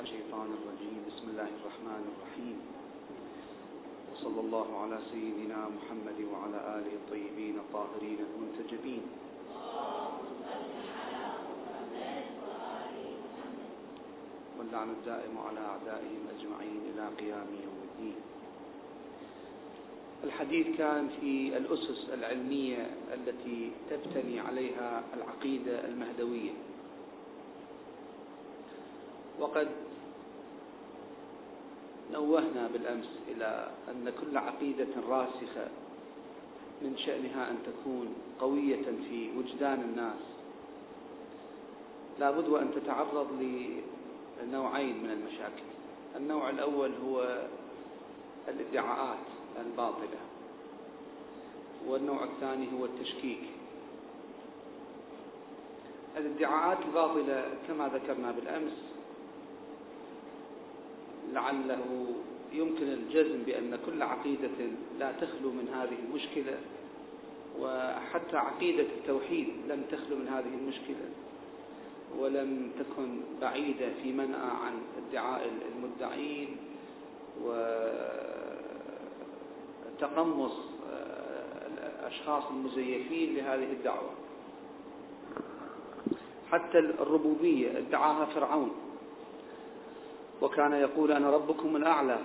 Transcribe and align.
الشيطان 0.00 0.48
الرجيم. 0.58 0.98
بسم 1.12 1.26
الله 1.28 1.50
الرحمن 1.60 2.02
الرحيم. 2.12 2.58
وصلى 4.12 4.40
الله 4.40 4.68
على 4.82 4.98
سيدنا 5.12 5.60
محمد 5.76 6.18
وعلى 6.32 6.58
آله 6.80 6.92
الطيبين 7.04 7.56
الطاهرين 7.60 8.18
المنتجبين. 8.28 9.04
واللعن 14.58 14.90
الدائم 14.90 15.34
على 15.38 15.60
أعدائهم 15.60 16.22
أجمعين 16.36 16.80
إلى 16.94 17.04
قيام 17.20 17.48
يوم 17.64 17.78
الدين. 17.88 18.18
الحديث 20.24 20.66
كان 20.78 21.08
في 21.20 21.56
الأسس 21.56 22.08
العلمية 22.12 22.90
التي 23.14 23.60
تبتني 23.90 24.40
عليها 24.40 25.02
العقيدة 25.16 25.84
المهدوية. 25.84 26.52
وقد 29.40 29.68
نوهنا 32.12 32.68
بالأمس 32.72 33.08
إلى 33.28 33.70
أن 33.88 34.12
كل 34.20 34.36
عقيدة 34.36 34.86
راسخة 35.08 35.68
من 36.82 36.98
شأنها 36.98 37.50
أن 37.50 37.58
تكون 37.66 38.14
قوية 38.40 38.84
في 39.08 39.30
وجدان 39.38 39.80
الناس. 39.80 40.22
لابد 42.20 42.48
وأن 42.48 42.70
تتعرض 42.74 43.26
لنوعين 44.42 45.02
من 45.02 45.10
المشاكل. 45.10 45.68
النوع 46.16 46.50
الأول 46.50 46.90
هو 47.06 47.46
الادعاءات 48.48 49.26
الباطلة 49.66 50.20
والنوع 51.86 52.24
الثاني 52.24 52.68
هو 52.78 52.84
التشكيك. 52.84 53.42
الادعاءات 56.16 56.78
الباطلة 56.88 57.44
كما 57.68 57.88
ذكرنا 57.88 58.30
بالأمس 58.30 58.89
لعله 61.32 62.06
يمكن 62.52 62.86
الجزم 62.88 63.42
بأن 63.46 63.78
كل 63.86 64.02
عقيدة 64.02 64.48
لا 64.98 65.12
تخلو 65.12 65.50
من 65.50 65.68
هذه 65.74 65.96
المشكلة 66.08 66.58
وحتى 67.60 68.36
عقيدة 68.36 68.82
التوحيد 68.82 69.48
لم 69.68 69.82
تخلو 69.90 70.16
من 70.16 70.28
هذه 70.28 70.54
المشكلة 70.62 71.10
ولم 72.18 72.70
تكن 72.78 73.20
بعيدة 73.40 73.88
في 74.02 74.12
منع 74.12 74.38
عن 74.38 74.72
ادعاء 75.08 75.50
المدعين 75.76 76.56
وتقمص 79.98 80.52
الأشخاص 81.66 82.44
المزيفين 82.50 83.34
لهذه 83.36 83.72
الدعوة. 83.72 84.10
حتى 86.52 86.78
الربوبية 86.78 87.78
ادعاها 87.78 88.24
فرعون. 88.24 88.70
وكان 90.42 90.72
يقول 90.72 91.12
أنا 91.12 91.30
ربكم 91.30 91.76
الأعلى. 91.76 92.18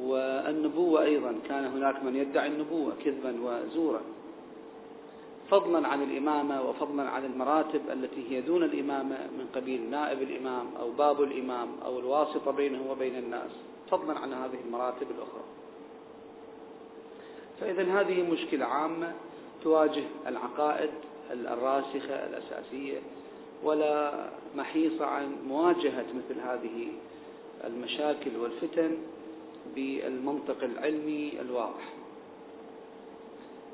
والنبوة 0.00 1.02
أيضا 1.02 1.34
كان 1.48 1.64
هناك 1.64 2.04
من 2.04 2.16
يدعي 2.16 2.46
النبوة 2.46 2.92
كذبا 3.04 3.34
وزورا. 3.42 4.00
فضلا 5.50 5.88
عن 5.88 6.02
الإمامة 6.02 6.62
وفضلا 6.62 7.10
عن 7.10 7.24
المراتب 7.24 7.80
التي 7.92 8.30
هي 8.30 8.40
دون 8.40 8.62
الإمامة 8.62 9.16
من 9.16 9.48
قبيل 9.54 9.90
نائب 9.90 10.22
الإمام 10.22 10.66
أو 10.80 10.90
باب 10.90 11.22
الإمام 11.22 11.68
أو 11.84 11.98
الواسطة 11.98 12.50
بينه 12.50 12.90
وبين 12.90 13.16
الناس. 13.16 13.50
فضلا 13.90 14.18
عن 14.18 14.32
هذه 14.32 14.58
المراتب 14.66 15.06
الأخرى. 15.10 15.44
فإذا 17.60 18.00
هذه 18.00 18.30
مشكلة 18.30 18.66
عامة 18.66 19.12
تواجه 19.62 20.04
العقائد 20.26 20.90
الراسخة 21.30 22.14
الأساسية. 22.26 22.98
ولا 23.62 24.28
محيص 24.56 25.02
عن 25.02 25.36
مواجهة 25.48 26.04
مثل 26.14 26.40
هذه 26.40 26.88
المشاكل 27.64 28.36
والفتن 28.36 28.96
بالمنطق 29.74 30.64
العلمي 30.64 31.32
الواضح. 31.40 31.92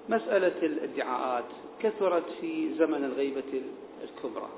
مسألة 0.08 0.66
الادعاءات 0.66 1.44
كثرت 1.82 2.24
في 2.40 2.74
زمن 2.78 3.04
الغيبة 3.04 3.62
الكبرى. 4.04 4.48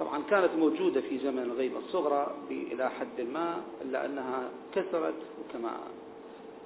طبعا 0.00 0.22
كانت 0.30 0.50
موجودة 0.58 1.00
في 1.00 1.18
زمن 1.18 1.42
الغيبة 1.42 1.78
الصغرى 1.78 2.34
إلى 2.50 2.90
حد 2.90 3.20
ما 3.20 3.62
إلا 3.82 4.06
أنها 4.06 4.50
كثرت 4.74 5.14
وكما 5.40 5.76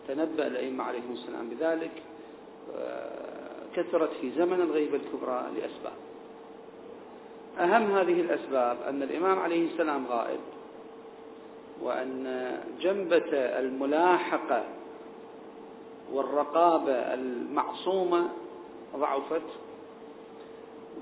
تنبأ 0.08 0.46
الأئمة 0.46 0.84
عليهم 0.84 1.12
السلام 1.12 1.48
بذلك 1.48 2.02
كثرت 3.76 4.10
في 4.20 4.30
زمن 4.30 4.60
الغيبة 4.60 4.96
الكبرى 4.96 5.50
لأسباب. 5.56 6.11
أهم 7.58 7.96
هذه 7.96 8.20
الأسباب 8.20 8.76
أن 8.88 9.02
الإمام 9.02 9.38
عليه 9.38 9.66
السلام 9.66 10.06
غائب 10.06 10.40
وأن 11.82 12.56
جنبة 12.80 13.32
الملاحقة 13.34 14.64
والرقابة 16.12 16.92
المعصومة 16.92 18.28
ضعفت 18.96 19.42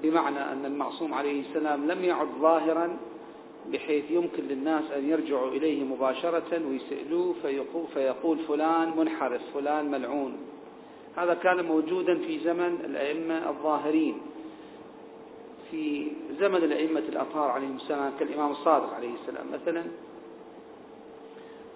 بمعنى 0.02 0.52
أن 0.52 0.64
المعصوم 0.64 1.14
عليه 1.14 1.40
السلام 1.40 1.90
لم 1.90 2.04
يعد 2.04 2.28
ظاهرا 2.40 2.96
بحيث 3.72 4.10
يمكن 4.10 4.42
للناس 4.42 4.90
أن 4.90 5.08
يرجعوا 5.08 5.48
إليه 5.48 5.84
مباشرة 5.84 6.60
ويسألوه 6.68 7.34
فيقول, 7.42 7.84
فيقول 7.94 8.38
فلان 8.38 8.96
منحرف 8.96 9.40
فلان 9.54 9.90
ملعون. 9.90 10.36
هذا 11.16 11.34
كان 11.34 11.64
موجودا 11.64 12.14
في 12.14 12.38
زمن 12.38 12.78
الأئمة 12.84 13.48
الظاهرين. 13.50 14.20
في 15.70 16.12
زمن 16.40 16.56
الأئمة 16.56 17.00
الأطهار 17.08 17.50
عليهم 17.50 17.76
السلام 17.76 18.12
كالإمام 18.18 18.50
الصادق 18.50 18.94
عليه 18.94 19.14
السلام 19.14 19.46
مثلا 19.52 19.84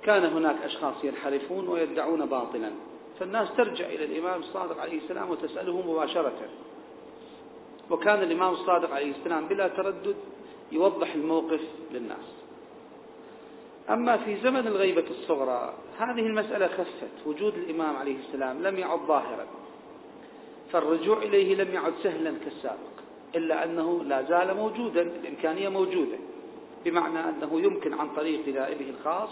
كان 0.03 0.25
هناك 0.25 0.63
أشخاص 0.63 1.05
ينحرفون 1.05 1.69
ويدعون 1.69 2.27
باطلا 2.27 2.71
فالناس 3.21 3.49
ترجع 3.57 3.87
إلى 3.87 4.05
الإمام 4.05 4.41
الصادق 4.41 4.81
عليه 4.81 4.99
السلام 4.99 5.31
وتسأله 5.31 5.93
مباشرة. 5.93 6.49
وكان 7.91 8.23
الإمام 8.23 8.53
الصادق 8.53 8.91
عليه 8.91 9.11
السلام 9.11 9.49
بلا 9.49 9.69
تردد 9.69 10.17
يوضح 10.73 11.15
الموقف 11.15 11.61
للناس. 11.93 12.35
أما 13.91 14.17
في 14.17 14.37
زمن 14.37 14.67
الغيبة 14.67 15.05
الصغرى 15.11 15.75
هذه 15.99 16.27
المسألة 16.27 16.69
خفت. 16.69 17.27
وجود 17.27 17.55
الإمام 17.55 17.97
عليه 17.97 18.17
السلام 18.19 18.63
لم 18.63 18.79
يعد 18.79 18.99
ظاهرا 18.99 19.47
فالرجوع 20.73 21.19
إليه 21.19 21.55
لم 21.55 21.75
يعد 21.75 21.93
سهلا 22.03 22.35
كالسابق. 22.45 22.95
إلا 23.37 23.65
أنه 23.65 24.05
لا 24.05 24.23
زال 24.23 24.57
موجودا 24.57 25.03
الإمكانية 25.03 25.69
موجودة 25.69 26.17
بمعنى 26.85 27.19
أنه 27.29 27.61
يمكن 27.61 27.95
عن 27.95 28.09
طريق 28.17 28.49
نائبه 28.49 28.91
الخاص 28.91 29.31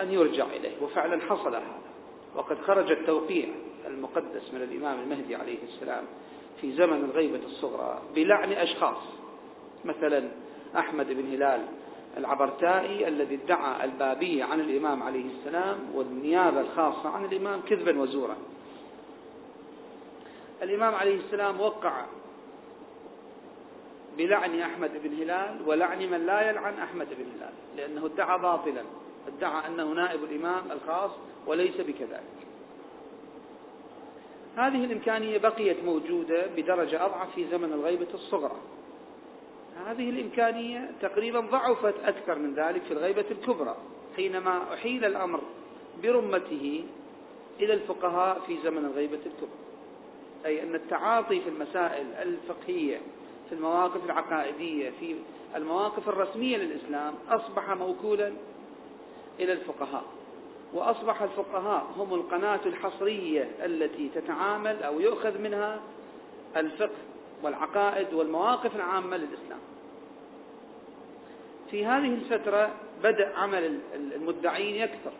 أن 0.00 0.12
يرجع 0.12 0.46
إليه 0.46 0.82
وفعلا 0.82 1.20
حصل 1.20 1.54
هذا. 1.54 1.78
وقد 2.36 2.58
خرج 2.66 2.90
التوقيع 2.90 3.48
المقدس 3.86 4.54
من 4.54 4.62
الإمام 4.62 5.00
المهدي 5.00 5.34
عليه 5.34 5.58
السلام 5.68 6.04
في 6.60 6.72
زمن 6.72 7.04
الغيبة 7.04 7.40
الصغرى 7.46 8.02
بلعن 8.14 8.52
أشخاص 8.52 9.02
مثلا 9.84 10.28
أحمد 10.76 11.06
بن 11.06 11.32
هلال 11.34 11.60
العبرتائي 12.16 13.08
الذي 13.08 13.34
ادعى 13.44 13.84
البابية 13.84 14.44
عن 14.44 14.60
الإمام 14.60 15.02
عليه 15.02 15.24
السلام 15.38 15.78
والنيابة 15.94 16.60
الخاصة 16.60 17.08
عن 17.08 17.24
الإمام 17.24 17.60
كذبا 17.60 18.00
وزورا. 18.00 18.36
الإمام 20.62 20.94
عليه 20.94 21.16
السلام 21.16 21.60
وقع 21.60 22.04
بلعن 24.18 24.60
أحمد 24.60 24.90
بن 25.04 25.22
هلال 25.22 25.56
ولعن 25.66 26.10
من 26.10 26.26
لا 26.26 26.50
يلعن 26.50 26.74
أحمد 26.74 27.08
بن 27.08 27.26
هلال 27.36 27.52
لأنه 27.76 28.06
ادعى 28.06 28.38
باطلا 28.38 28.82
ادعى 29.28 29.66
أنه 29.66 29.92
نائب 29.92 30.24
الإمام 30.24 30.72
الخاص 30.72 31.10
وليس 31.46 31.76
بكذلك. 31.80 32.42
هذه 34.56 34.84
الإمكانية 34.84 35.38
بقيت 35.38 35.84
موجودة 35.84 36.46
بدرجة 36.56 37.04
أضعف 37.04 37.34
في 37.34 37.46
زمن 37.50 37.72
الغيبة 37.72 38.06
الصغرى. 38.14 38.56
هذه 39.86 40.10
الإمكانية 40.10 40.90
تقريبا 41.02 41.40
ضعفت 41.40 41.94
أكثر 42.04 42.38
من 42.38 42.54
ذلك 42.54 42.82
في 42.82 42.92
الغيبة 42.92 43.24
الكبرى 43.30 43.76
حينما 44.16 44.74
أحيل 44.74 45.04
الأمر 45.04 45.40
برمته 46.02 46.84
إلى 47.60 47.74
الفقهاء 47.74 48.40
في 48.46 48.58
زمن 48.64 48.84
الغيبة 48.84 49.20
الكبرى. 49.26 49.58
أي 50.46 50.62
أن 50.62 50.74
التعاطي 50.74 51.40
في 51.40 51.48
المسائل 51.48 52.06
الفقهية 52.06 53.00
في 53.52 53.58
المواقف 53.58 54.04
العقائدية 54.04 54.90
في 55.00 55.16
المواقف 55.56 56.08
الرسمية 56.08 56.56
للإسلام 56.56 57.14
أصبح 57.28 57.70
موكولا 57.70 58.32
إلى 59.40 59.52
الفقهاء 59.52 60.04
وأصبح 60.72 61.22
الفقهاء 61.22 61.86
هم 61.96 62.14
القناة 62.14 62.60
الحصرية 62.66 63.48
التي 63.64 64.10
تتعامل 64.14 64.82
أو 64.82 65.00
يؤخذ 65.00 65.38
منها 65.38 65.80
الفقه 66.56 66.98
والعقائد 67.42 68.14
والمواقف 68.14 68.76
العامة 68.76 69.16
للإسلام. 69.16 69.60
في 71.70 71.86
هذه 71.86 72.14
الفترة 72.14 72.70
بدأ 73.02 73.36
عمل 73.36 73.78
المدعين 73.94 74.74
يكثر 74.74 75.12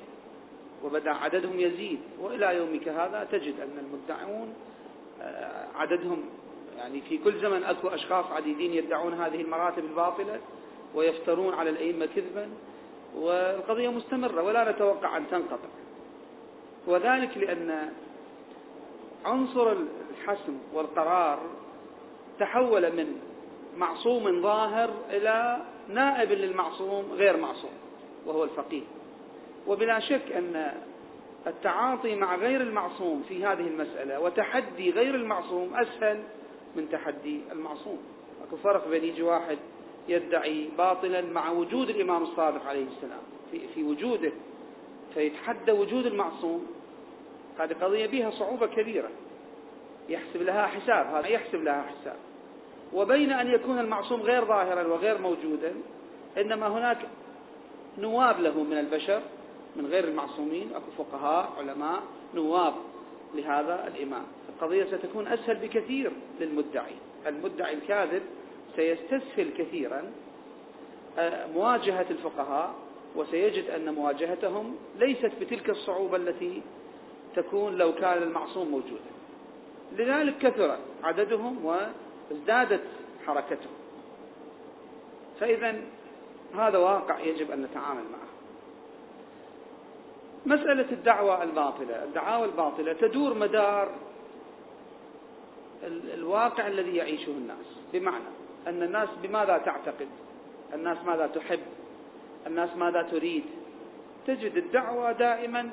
وبدأ 0.85 1.11
عددهم 1.11 1.61
يزيد 1.61 2.01
وإلى 2.21 2.57
يومك 2.57 2.89
هذا 2.89 3.29
تجد 3.33 3.61
أن 3.61 3.79
المدعون 3.79 4.55
آه، 5.23 5.67
عددهم 5.75 6.25
يعني 6.77 7.01
في 7.01 7.19
كل 7.19 7.41
زمن 7.41 7.65
أكو 7.65 7.89
أشخاص 7.89 8.25
عديدين 8.31 8.73
يدعون 8.73 9.15
هذه 9.15 9.41
المراتب 9.41 9.85
الباطلة 9.85 10.41
ويفترون 10.95 11.55
على 11.55 11.71
الأئمة 11.71 12.07
كذبا 12.07 12.49
والقضية 13.17 13.89
مستمرة 13.89 14.43
ولا 14.43 14.71
نتوقع 14.71 15.17
أن 15.17 15.29
تنقطع. 15.31 15.69
وذلك 16.87 17.37
لأن 17.37 17.93
عنصر 19.25 19.73
الحسم 20.11 20.59
والقرار 20.75 21.39
تحول 22.39 22.97
من 22.97 23.21
معصوم 23.77 24.43
ظاهر 24.43 24.91
إلى 25.11 25.63
نائب 25.89 26.33
للمعصوم 26.33 27.13
غير 27.13 27.37
معصوم 27.37 27.73
وهو 28.27 28.45
الفقيه. 28.45 28.83
وبلا 29.67 30.01
شك 30.01 30.33
أن 30.33 30.73
التعاطي 31.47 32.17
مع 32.17 32.37
غير 32.37 32.61
المعصوم 32.61 33.23
في 33.29 33.45
هذه 33.45 33.67
المسألة 33.67 34.21
وتحدي 34.21 34.91
غير 34.91 35.15
المعصوم 35.15 35.75
أسهل 35.75 36.23
من 36.77 36.89
تحدي 36.93 37.41
المعصوم. 37.53 37.99
أكو 38.47 38.57
فرق 38.57 38.89
بين 38.89 39.05
يجي 39.05 39.23
واحد 39.23 39.59
يدعي 40.09 40.69
باطلا 40.79 41.23
مع 41.23 41.51
وجود 41.51 41.91
الإمام 41.91 42.23
الصادق 42.23 42.67
عليه 42.67 42.87
السلام. 42.97 43.23
في, 43.51 43.69
في 43.75 43.83
وجوده. 43.83 44.33
فيتحدى 45.15 45.73
وجود 45.73 46.07
المعصوم. 46.07 46.67
هذه 47.59 47.73
قضية 47.73 48.07
بها 48.07 48.31
صعوبة 48.31 48.67
كبيرة. 48.67 49.09
يحسب 50.09 50.43
لها 50.43 50.67
حساب. 50.67 51.07
هذا 51.07 51.27
يحسب 51.27 51.63
لها 51.63 51.83
حساب. 51.83 52.17
وبين 52.93 53.33
أن 53.33 53.51
يكون 53.51 53.79
المعصوم 53.79 54.23
غير 54.23 54.45
ظاهرا 54.45 54.87
وغير 54.87 55.19
موجودا 55.19 55.75
إنما 56.39 56.69
هناك 56.69 56.99
نواب 57.99 58.41
له 58.41 58.63
من 58.63 58.79
البشر 58.79 59.21
من 59.77 59.87
غير 59.87 60.05
المعصومين. 60.05 60.71
أكو 60.75 61.05
فقهاء 61.05 61.53
علماء 61.59 62.03
نواب. 62.35 62.75
لهذا 63.35 63.87
الإمام. 63.87 64.25
القضية 64.49 64.85
ستكون 64.85 65.27
أسهل 65.27 65.57
بكثير 65.57 66.13
للمدعي. 66.41 66.95
المدعي 67.27 67.75
الكاذب 67.75 68.23
سيستسهل 68.77 69.51
كثيرا 69.59 70.13
آه، 71.19 71.47
مواجهة 71.47 72.07
الفقهاء 72.11 72.75
وسيجد 73.17 73.71
أن 73.71 73.95
مواجهتهم 73.95 74.77
ليست 74.99 75.33
بتلك 75.41 75.71
الصعوبة 75.71 76.17
التي 76.17 76.63
تكون 77.37 77.77
لو 77.77 77.95
كان 77.95 78.23
المعصوم 78.23 78.69
موجودا. 78.69 79.13
لذلك 79.99 80.39
كثر 80.39 80.79
عددهم 81.03 81.65
وازدادت 81.65 82.85
حركتهم. 83.27 83.73
فإذا 85.41 85.81
هذا 86.55 86.79
واقع 86.79 87.21
يجب 87.21 87.51
أن 87.51 87.63
نتعامل 87.63 88.03
معه. 88.03 88.22
مسألة 90.47 90.93
الدعوة 90.93 91.43
الباطلة. 91.43 92.05
الدعاوى 92.05 92.45
الباطلة 92.45 92.93
تدور 92.93 93.35
مدار 93.35 93.95
الواقع 96.15 96.67
الذي 96.67 96.97
يعيشه 96.97 97.31
الناس. 97.31 97.67
بمعنى 97.93 98.25
أن 98.67 98.83
الناس 98.83 99.09
بماذا 99.23 99.59
تعتقد؟ 99.59 100.09
الناس 100.75 100.99
ماذا 101.07 101.27
تحب؟ 101.27 101.61
الناس 102.47 102.77
ماذا 102.77 103.03
تريد؟ 103.03 103.45
تجد 104.27 104.57
الدعوة 104.57 105.13
دائما 105.13 105.71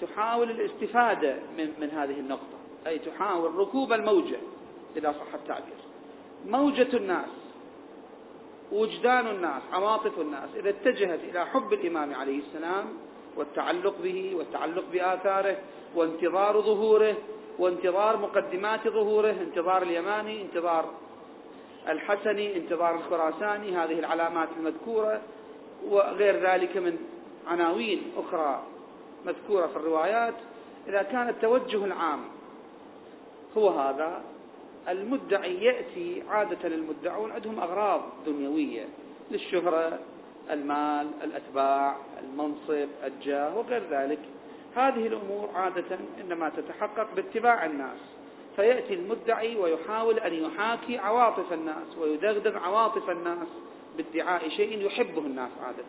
تحاول 0.00 0.50
الاستفادة 0.50 1.36
من, 1.58 1.72
من 1.80 1.90
هذه 1.90 2.20
النقطة. 2.20 2.56
أي 2.86 2.98
تحاول 2.98 3.54
ركوب 3.54 3.92
الموجة 3.92 4.38
إذا 4.96 5.12
صح 5.12 5.34
التعبير. 5.34 5.76
موجة 6.46 6.96
الناس 6.96 7.28
وجدان 8.72 9.26
الناس 9.26 9.62
عواطف 9.72 10.20
الناس 10.20 10.48
إذا 10.56 10.70
اتجهت 10.70 11.20
إلى 11.24 11.46
حب 11.46 11.72
الإمام 11.72 12.14
عليه 12.14 12.38
السلام 12.38 12.86
والتعلق 13.36 13.94
به 14.02 14.32
والتعلق 14.36 14.84
بآثاره 14.92 15.56
وانتظار 15.94 16.60
ظهوره 16.60 17.16
وانتظار 17.58 18.16
مقدمات 18.16 18.88
ظهوره 18.88 19.30
انتظار 19.30 19.82
اليماني 19.82 20.42
انتظار 20.42 20.90
الحسني 21.88 22.56
انتظار 22.56 22.94
الخراساني 22.94 23.76
هذه 23.76 23.98
العلامات 23.98 24.48
المذكورة 24.58 25.20
وغير 25.88 26.50
ذلك 26.50 26.76
من 26.76 26.98
عناوين 27.46 28.12
أخرى 28.16 28.62
مذكورة 29.26 29.66
في 29.66 29.76
الروايات. 29.76 30.34
إذا 30.88 31.02
كان 31.02 31.28
التوجه 31.28 31.84
العام 31.84 32.20
هو 33.56 33.68
هذا 33.68 34.22
المدعي 34.88 35.64
يأتي 35.64 36.22
عادة 36.28 36.68
المدعون 36.68 37.32
عندهم 37.32 37.60
أغراض 37.60 38.02
دنيوية 38.26 38.88
للشهرة 39.30 39.98
المال 40.50 41.08
الأتباع 41.24 41.96
المنصب 42.22 42.88
الجاه 43.04 43.58
وغير 43.58 43.82
ذلك. 43.90 44.18
هذه 44.76 45.06
الأمور 45.06 45.50
عادة 45.54 45.98
إنما 46.20 46.48
تتحقق 46.48 47.14
باتباع 47.16 47.66
الناس. 47.66 47.98
فيأتي 48.56 48.94
المدعي 48.94 49.56
ويحاول 49.56 50.18
أن 50.18 50.34
يحاكي 50.34 50.98
عواطف 50.98 51.52
الناس 51.52 51.98
ويدغدغ 51.98 52.58
عواطف 52.58 53.10
الناس 53.10 53.48
بادعاء 53.96 54.48
شيء 54.48 54.86
يحبه 54.86 55.20
الناس 55.20 55.50
عادة. 55.66 55.84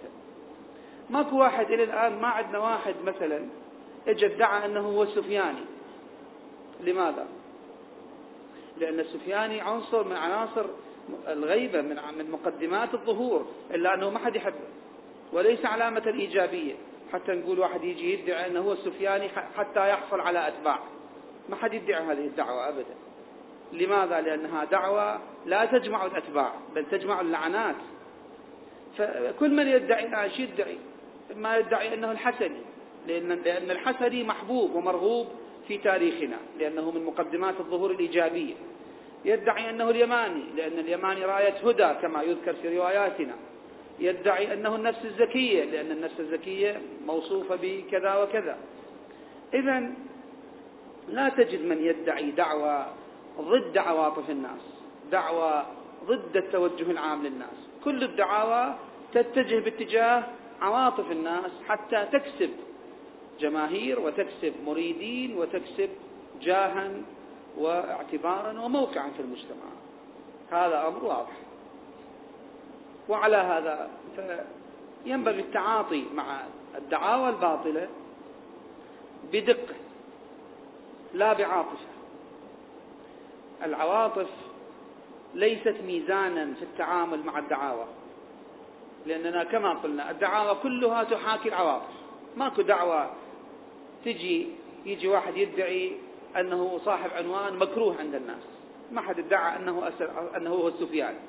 ماكو 1.09 1.39
واحد 1.39 1.71
إلى 1.71 1.83
الآن 1.83 2.21
ما 2.21 2.27
عندنا 2.27 2.59
واحد 2.59 2.95
مثلا 3.05 3.45
اجى 4.07 4.25
ادعى 4.25 4.65
أنه 4.65 4.79
هو 4.79 5.03
السفياني 5.03 5.65
لماذا؟ 6.79 7.27
لأن 8.77 8.99
السفياني 8.99 9.61
عنصر 9.61 10.03
من 10.03 10.15
عناصر 10.15 10.65
الغيبة 11.27 11.81
من 11.81 11.99
من 12.17 12.31
مقدمات 12.31 12.93
الظهور 12.93 13.45
إلا 13.71 13.93
أنه 13.93 14.09
ما 14.09 14.19
حد 14.19 14.35
يحبه 14.35 14.55
وليس 15.33 15.65
علامة 15.65 16.03
الإيجابية. 16.07 16.73
حتى 17.13 17.31
نقول 17.31 17.59
واحد 17.59 17.83
يجي 17.83 18.13
يدعي 18.13 18.47
أنه 18.47 18.59
هو 18.59 18.73
السفياني 18.73 19.29
حتى 19.29 19.89
يحصل 19.89 20.19
على 20.19 20.47
أتباع. 20.47 20.79
ما 21.49 21.55
حد 21.55 21.73
يدعي 21.73 22.03
هذه 22.03 22.27
الدعوة 22.27 22.69
أبدا. 22.69 22.95
لماذا؟ 23.73 24.21
لأنها 24.21 24.65
دعوة 24.65 25.19
لا 25.45 25.65
تجمع 25.65 26.05
الأتباع 26.05 26.53
بل 26.75 26.85
تجمع 26.85 27.21
اللعنات. 27.21 27.75
فكل 28.97 29.51
من 29.51 29.67
يدعي 29.67 30.23
إيش 30.23 30.39
يدعي؟ 30.39 30.77
ما 31.35 31.57
يدعي 31.57 31.93
أنه 31.93 32.11
الحسني 32.11 32.61
لأن, 33.07 33.29
لأن 33.29 33.71
الحسني 33.71 34.23
محبوب 34.23 34.75
ومرغوب 34.75 35.27
في 35.67 35.77
تاريخنا 35.77 36.37
لأنه 36.59 36.91
من 36.91 37.03
مقدمات 37.03 37.59
الظهور 37.59 37.91
الإيجابية. 37.91 38.53
يدعي 39.27 39.69
أنه 39.69 39.89
اليماني 39.89 40.43
لأن 40.55 40.79
اليماني 40.79 41.25
راية 41.25 41.53
هدى 41.53 42.01
كما 42.01 42.21
يذكر 42.23 42.53
في 42.53 42.77
رواياتنا. 42.77 43.35
يدعي 43.99 44.53
أنه 44.53 44.75
النفس 44.75 45.05
الزكية 45.05 45.63
لأن 45.63 45.91
النفس 45.91 46.19
الزكية 46.19 46.81
موصوفة 47.05 47.55
بكذا 47.61 48.15
وكذا. 48.15 48.57
إذا 49.53 49.91
لا 51.09 51.29
تجد 51.29 51.65
من 51.65 51.85
يدعي 51.85 52.31
دعوة 52.31 52.85
ضد 53.39 53.77
عواطف 53.77 54.29
الناس 54.29 54.61
دعوة 55.11 55.65
ضد 56.05 56.37
التوجه 56.37 56.91
العام 56.91 57.23
للناس. 57.23 57.57
كل 57.83 58.03
الدعاوى 58.03 58.75
تتجه 59.13 59.59
باتجاه 59.59 60.23
عواطف 60.61 61.11
الناس 61.11 61.51
حتى 61.67 62.05
تكسب 62.11 62.49
جماهير 63.39 63.99
وتكسب 63.99 64.53
مريدين 64.65 65.37
وتكسب 65.37 65.89
جاها 66.41 66.91
واعتبارا 67.57 68.59
وموقعا 68.61 69.09
في 69.09 69.19
المجتمع. 69.19 69.67
هذا 70.51 70.87
أمر 70.87 71.03
واضح. 71.03 71.37
وعلى 73.09 73.37
هذا 73.37 73.89
ينبغي 75.05 75.39
التعاطي 75.39 76.03
مع 76.13 76.41
الدعاوى 76.77 77.29
الباطلة 77.29 77.87
بدقة 79.33 79.75
لا 81.13 81.33
بعاطفة. 81.33 81.87
العواطف 83.63 84.29
ليست 85.33 85.75
ميزانا 85.85 86.53
في 86.53 86.61
التعامل 86.61 87.23
مع 87.23 87.39
الدعاوى. 87.39 87.85
لأننا 89.05 89.43
كما 89.43 89.73
قلنا 89.73 90.11
الدعاوى 90.11 90.57
كلها 90.63 91.03
تحاكي 91.03 91.49
العواطف. 91.49 91.93
ماكو 92.37 92.61
دعوة 92.61 93.11
تجي 94.05 94.47
يجي 94.85 95.07
واحد 95.07 95.37
يدعي 95.37 95.97
أنه 96.37 96.79
صاحب 96.85 97.09
عنوان 97.09 97.57
مكروه 97.57 97.95
عند 97.99 98.15
الناس. 98.15 98.41
ما 98.91 99.01
حد 99.01 99.19
ادعى 99.19 99.55
أنه, 99.55 99.91
أنه 100.37 100.49
هو 100.49 100.67
السفياني 100.67 101.19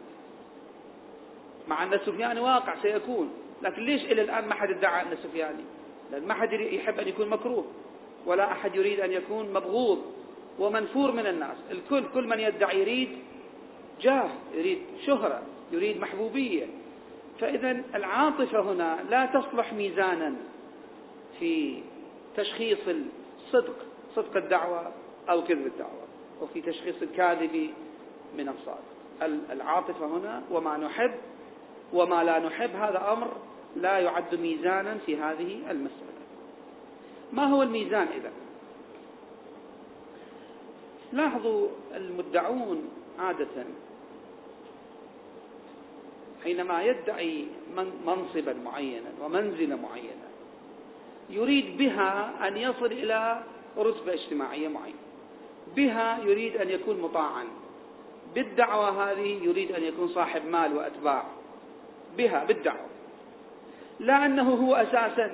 مع 1.69 1.83
أن 1.83 1.95
السفياني 1.95 2.41
واقع 2.41 2.75
سيكون. 2.83 3.31
لكن 3.63 3.83
ليش 3.83 4.05
إلى 4.05 4.23
الآن 4.23 4.49
ما 4.49 4.55
حد 4.55 4.71
ادعى 4.71 5.03
أنه 5.03 5.17
سفياني 5.23 5.65
لأن 6.13 6.27
ما 6.27 6.35
حد 6.35 6.53
يحب 6.53 6.99
أن 6.99 7.09
يكون 7.09 7.29
مكروه. 7.29 7.65
ولا 8.27 8.53
أحد 8.53 8.75
يريد 8.75 9.01
أن 9.01 9.13
يكون 9.13 9.53
مبغوض 9.53 10.03
ومنفور 10.59 11.13
من 11.13 11.27
الناس. 11.27 11.57
الكل 11.71 12.05
كل 12.15 12.27
من 12.27 12.41
يدعي 12.41 12.81
يريد 12.81 13.19
جاه 14.01 14.31
يريد 14.55 14.79
شهرة 15.07 15.43
يريد 15.73 16.01
محبوبية. 16.01 16.67
فإذا 17.41 17.83
العاطفة 17.95 18.61
هنا 18.61 18.99
لا 19.11 19.27
تصلح 19.27 19.73
ميزانا 19.73 20.35
في 21.39 21.83
تشخيص 22.37 22.79
الصدق. 22.89 23.88
صدق 24.23 24.37
الدعوة 24.37 24.93
أو 25.31 25.45
كذب 25.45 25.67
الدعوة 25.67 26.07
وفي 26.41 26.61
تشخيص 26.61 26.95
الكاذب 27.03 27.71
من 28.39 28.49
الصادق. 28.49 28.99
العاطفة 29.53 30.07
هنا 30.07 30.43
وما 30.51 30.77
نحب 30.77 31.15
وما 31.93 32.25
لا 32.25 32.39
نحب 32.39 32.71
هذا 32.77 33.13
أمر 33.13 33.29
لا 33.77 33.99
يعد 33.99 34.35
ميزانا 34.35 34.99
في 35.07 35.17
هذه 35.17 35.71
المسألة. 35.71 36.19
ما 37.33 37.45
هو 37.45 37.63
الميزان 37.63 38.07
إذا 38.07 38.31
لاحظوا 41.13 41.69
المدعون 41.95 42.89
عادة 43.19 43.65
حينما 46.45 46.83
يدعي 46.83 47.47
منصبا 48.07 48.53
معينا 48.65 49.11
ومنزلة 49.23 49.77
معينة 49.77 50.29
يريد 51.31 51.77
بها 51.79 52.49
أن 52.49 52.57
يصل 52.57 52.87
إلى 52.87 53.43
رتبة 53.79 54.13
اجتماعية 54.15 54.69
معينة. 54.69 54.99
بها 55.77 56.19
يريد 56.25 56.57
أن 56.57 56.71
يكون 56.71 57.01
مطاعا. 57.01 57.45
بالدعوة 58.35 59.11
هذه 59.11 59.39
يريد 59.43 59.73
أن 59.73 59.83
يكون 59.83 60.09
صاحب 60.09 60.47
مال 60.47 60.77
وأتباع. 60.77 61.25
بها 62.17 62.45
بالدعوة. 62.45 62.89
لا 64.01 64.27
أنه 64.27 64.55
هو 64.55 64.75
أساسا 64.75 65.31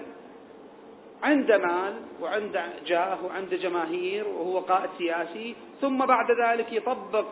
عند 1.22 1.52
مال 1.52 1.94
وعند 2.20 2.62
جاه 2.86 3.24
وعند 3.24 3.54
جماهير 3.54 4.28
وهو 4.28 4.58
قائد 4.58 4.90
سياسي 4.98 5.54
ثم 5.80 6.06
بعد 6.06 6.26
ذلك 6.30 6.72
يطبق 6.72 7.26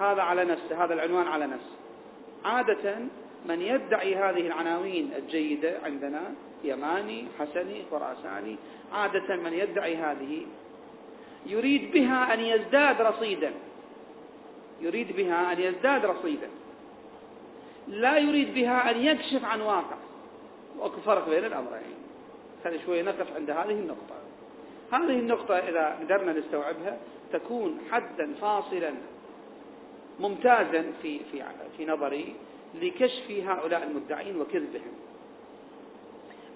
هذا 0.00 0.22
على 0.22 0.44
نفسه 0.44 0.84
هذا 0.84 0.94
العنوان 0.94 1.26
على 1.26 1.46
نفسه. 1.46 1.76
عادة 2.44 2.98
من 3.48 3.62
يدعي 3.62 4.14
هذه 4.14 4.46
العناوين 4.46 5.10
الجيدة 5.16 5.78
عندنا 5.84 6.34
يماني 6.64 7.24
حسني 7.38 7.82
خراساني. 7.90 8.56
عادة 8.92 9.36
من 9.36 9.52
يدعي 9.52 9.96
هذه 9.96 10.46
يريد 11.46 11.92
بها 11.92 12.34
أن 12.34 12.40
يزداد 12.40 13.00
رصيدا. 13.00 13.52
يريد 14.80 15.16
بها 15.16 15.52
أن 15.52 15.60
يزداد 15.60 16.06
رصيدا. 16.06 16.48
لا 17.88 18.18
يريد 18.18 18.54
بها 18.54 18.90
أن 18.90 19.02
يكشف 19.02 19.44
عن 19.44 19.60
واقع. 19.60 19.96
وأكو 20.78 21.00
فرق 21.00 21.28
بين 21.28 21.44
الأمرين. 21.44 21.98
خلي 22.64 22.78
شوي 22.86 23.02
نقف 23.02 23.36
عند 23.36 23.50
هذه 23.50 23.70
النقطة. 23.70 24.14
هذه 24.92 25.18
النقطة 25.18 25.54
إذا 25.54 25.98
قدرنا 26.00 26.32
نستوعبها 26.32 26.98
تكون 27.32 27.78
حدا 27.90 28.34
فاصلا 28.40 28.94
ممتازا 30.20 30.84
في 31.02 31.20
في 31.32 31.42
في 31.76 31.86
نظري 31.86 32.34
لكشف 32.82 33.30
هؤلاء 33.30 33.82
المدعين 33.82 34.40
وكذبهم. 34.40 35.07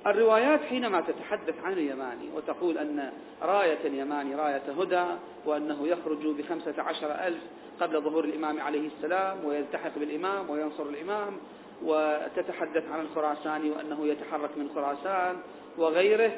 الروايات 0.07 0.61
حينما 0.61 1.01
تتحدث 1.01 1.55
عن 1.65 1.73
اليماني 1.73 2.29
وتقول 2.35 2.79
أن 2.79 3.13
راية 3.43 3.79
اليماني 3.85 4.35
راية 4.35 4.63
هدى 4.79 5.05
وأنه 5.47 5.87
يخرج 5.87 6.27
بخمسة 6.27 6.83
عشر 6.83 7.13
ألف 7.27 7.43
قبل 7.81 8.01
ظهور 8.01 8.25
الإمام 8.25 8.61
عليه 8.61 8.87
السلام 8.87 9.45
ويلتحق 9.45 9.99
بالإمام 9.99 10.51
وينصر 10.51 10.83
الإمام 10.83 11.37
وتتحدث 11.83 12.91
عن 12.91 13.01
الخراساني 13.01 13.71
وأنه 13.71 14.07
يتحرك 14.07 14.51
من 14.57 14.71
خراسان 14.75 15.37
وغيره 15.79 16.33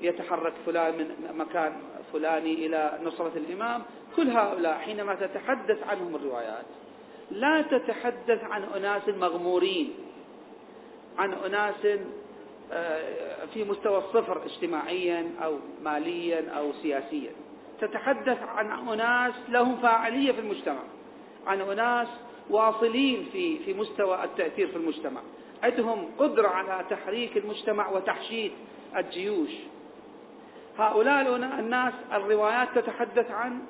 يتحرك 0.00 0.54
فلان 0.66 0.94
من 0.98 1.36
مكان 1.36 1.72
فلاني 2.12 2.66
إلى 2.66 2.98
نصرة 3.04 3.32
الإمام. 3.36 3.82
كل 4.16 4.30
هؤلاء 4.30 4.74
حينما 4.74 5.14
تتحدث 5.14 5.82
عنهم 5.88 6.16
الروايات 6.16 6.64
لا 7.30 7.62
تتحدث 7.62 8.44
عن 8.44 8.62
أناس 8.62 9.08
مغمورين 9.08 9.94
عن 11.18 11.32
أناس 11.32 11.98
في 13.54 13.64
مستوى 13.64 13.98
الصفر 13.98 14.44
اجتماعيا 14.44 15.30
أو 15.44 15.58
ماليا 15.82 16.50
أو 16.50 16.72
سياسيا. 16.72 17.30
تتحدث 17.80 18.38
عن 18.42 18.88
أناس 18.88 19.34
لهم 19.48 19.76
فاعلية 19.76 20.32
في 20.32 20.40
المجتمع 20.40 20.82
عن 21.46 21.60
أناس 21.60 22.08
واصلين 22.50 23.28
في 23.32 23.58
في 23.58 23.74
مستوى 23.74 24.24
التأثير 24.24 24.68
في 24.68 24.76
المجتمع. 24.76 25.20
عندهم 25.62 26.08
قدرة 26.18 26.48
على 26.48 26.84
تحريك 26.90 27.36
المجتمع 27.36 27.90
وتحشيد 27.90 28.52
الجيوش. 28.96 29.50
هؤلاء 30.78 31.36
الناس 31.36 31.94
الروايات 32.12 32.68
تتحدث 32.74 33.30
عن 33.30 33.62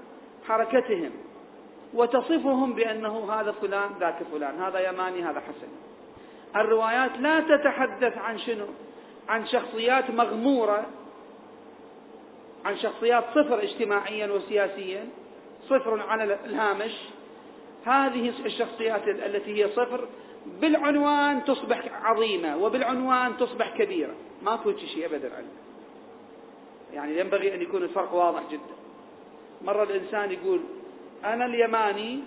حركتهم 0.48 1.10
وتصفهم 1.94 2.72
بأنه 2.72 3.32
هذا 3.32 3.52
فلان 3.52 3.90
ذاك 4.00 4.22
فلان 4.32 4.62
هذا 4.62 4.88
يماني 4.88 5.22
هذا 5.22 5.40
حسن. 5.40 5.68
الروايات 6.56 7.18
لا 7.18 7.40
تتحدث 7.40 8.18
عن 8.18 8.38
شنو؟ 8.38 8.66
عن 9.28 9.46
شخصيات 9.46 10.10
مغمورة 10.10 10.86
عن 12.64 12.76
شخصيات 12.76 13.24
صفر 13.34 13.62
اجتماعيا 13.62 14.26
وسياسيا 14.26 15.08
صفر 15.68 16.00
على 16.00 16.38
الهامش. 16.44 16.92
هذه 17.84 18.32
الشخصيات 18.46 19.08
التي 19.08 19.64
هي 19.64 19.68
صفر 19.68 20.08
بالعنوان 20.60 21.44
تصبح 21.44 22.04
عظيمة 22.04 22.56
وبالعنوان 22.56 23.36
تصبح 23.36 23.76
كبيرة. 23.78 24.14
ما 24.42 24.56
كنت 24.56 24.78
شيء 24.78 25.06
أبدا 25.06 25.34
عنه. 25.36 25.48
يعني 26.92 27.18
ينبغي 27.20 27.54
أن 27.54 27.62
يكون 27.62 27.82
الفرق 27.82 28.14
واضح 28.14 28.42
جدا. 28.50 28.78
مرة 29.64 29.82
الإنسان 29.82 30.32
يقول 30.32 30.60
أنا 31.24 31.46
اليماني 31.46 32.20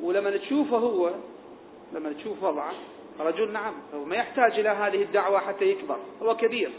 ولما 0.00 0.36
تشوفه 0.36 0.76
هو 0.76 1.10
لما 1.92 2.12
تشوف 2.12 2.42
وضعه 2.42 2.72
رجل 3.20 3.52
نعم 3.52 3.74
هو 3.94 4.04
ما 4.04 4.16
يحتاج 4.16 4.58
إلى 4.58 4.68
هذه 4.68 5.02
الدعوة 5.02 5.38
حتى 5.38 5.64
يكبر 5.64 5.98
هو 6.22 6.36
كبير. 6.36 6.70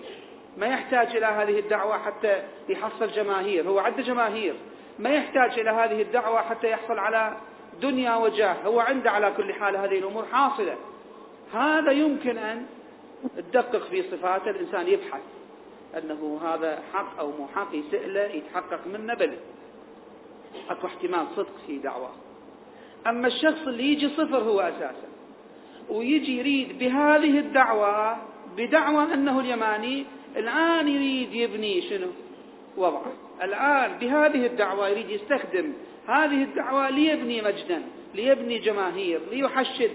ما 0.58 0.67
يحتاج 0.67 1.15
إلى 1.15 1.25
هذه 1.25 1.60
الدعوة 1.60 1.98
حتى 1.98 2.44
يحصل 2.70 3.08
جماهير 3.08 3.70
هو 3.70 3.79
عنده 3.79 4.03
جماهير. 4.03 4.56
ما 5.00 5.10
يحتاج 5.10 5.60
إلى 5.60 5.70
هذه 5.70 6.01
الدعوة 6.01 6.41
حتى 6.41 6.70
يحصل 6.70 7.00
على 7.00 7.38
دنيا 7.82 8.15
وجاه 8.15 8.53
هو 8.65 8.79
عنده 8.79 9.12
على 9.12 9.34
كل 9.38 9.53
حال 9.53 9.77
هذه 9.77 10.00
الأمور 10.00 10.25
حاصلة. 10.25 10.75
هذا 11.53 11.91
يمكن 11.91 12.38
أن 12.38 12.65
تدقق 13.38 13.84
في 13.84 14.03
صفاته 14.03 14.50
الإنسان 14.50 14.88
يبحث 14.88 15.22
أنه 15.98 16.39
هذا 16.44 16.79
حق 16.94 17.20
أو 17.20 17.32
مو 17.32 17.48
حق 17.56 17.75
يسأله 17.75 18.22
يتحقق 18.22 18.88
منه 18.88 19.13
بل 19.13 19.38
أكو 20.70 20.88
احتمال 20.88 21.27
صدق 21.36 21.53
في 21.67 21.77
دعوة. 21.77 22.10
أما 23.08 23.27
الشخص 23.27 23.67
اللي 23.67 23.84
يجي 23.84 24.10
صفر 24.10 24.38
هو 24.38 24.60
أساسا. 24.60 25.08
ويجي 25.89 26.39
يريد 26.39 26.79
بهذه 26.79 27.39
الدعوة 27.39 28.17
بدعوى 28.58 29.13
أنه 29.13 29.39
اليماني 29.39 30.06
الآن 30.38 30.88
يريد 30.88 31.34
يبني 31.34 31.82
شنو؟ 31.82 32.08
وضعه 32.77 33.13
الآن 33.44 33.98
بهذه 33.98 34.46
الدعوة 34.46 34.88
يريد 34.88 35.10
يستخدم 35.10 35.74
هذه 36.08 36.44
الدعوة 36.44 36.89
ليبني 36.89 37.41
مجدا 37.41 37.82
ليبني 38.15 38.58
جماهير 38.58 39.22
ليحشد 39.32 39.91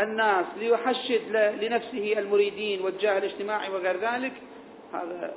الناس 0.00 0.46
ليحشد 0.58 1.20
لنفسه 1.60 2.14
المريدين 2.18 2.80
والجاه 2.80 3.18
الاجتماعي 3.18 3.70
وغير 3.70 3.96
ذلك. 4.00 4.32
هذا 4.92 5.34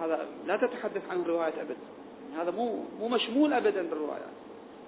هذا 0.00 0.28
لا 0.46 0.56
تتحدث 0.56 1.02
عن 1.10 1.20
الروايات 1.20 1.58
أبدا. 1.58 1.76
هذا 2.36 2.50
مو 2.50 2.84
مو 3.00 3.08
مشمول 3.08 3.52
أبدا 3.52 3.82
بالروايات. 3.82 4.32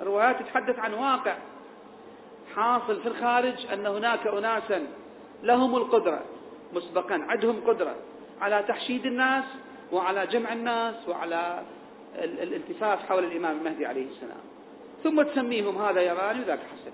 الروايات 0.01 0.43
تتحدث 0.43 0.79
عن 0.79 0.95
واقع. 0.95 1.37
حاصل 2.57 3.01
في 3.01 3.09
الخارج 3.09 3.67
أن 3.73 3.87
هناك 3.87 4.27
أناسا 4.27 4.87
لهم 5.43 5.77
القدرة 5.77 6.23
مسبقا 6.73 7.15
عندهم 7.29 7.61
قدرة 7.67 7.95
على 8.41 8.65
تحشيد 8.69 9.07
الناس 9.07 9.45
وعلى 9.93 10.27
جمع 10.27 10.53
الناس 10.53 11.09
وعلى 11.09 11.63
الالتفاف 12.15 13.09
حول 13.09 13.25
الإمام 13.25 13.59
المهدي 13.59 13.87
عليه 13.87 14.07
السلام. 14.07 14.41
ثم 15.05 15.23
تسميهم 15.23 15.83
هذا 15.83 16.01
يماني 16.01 16.41
وذاك 16.41 16.59
حسن. 16.59 16.93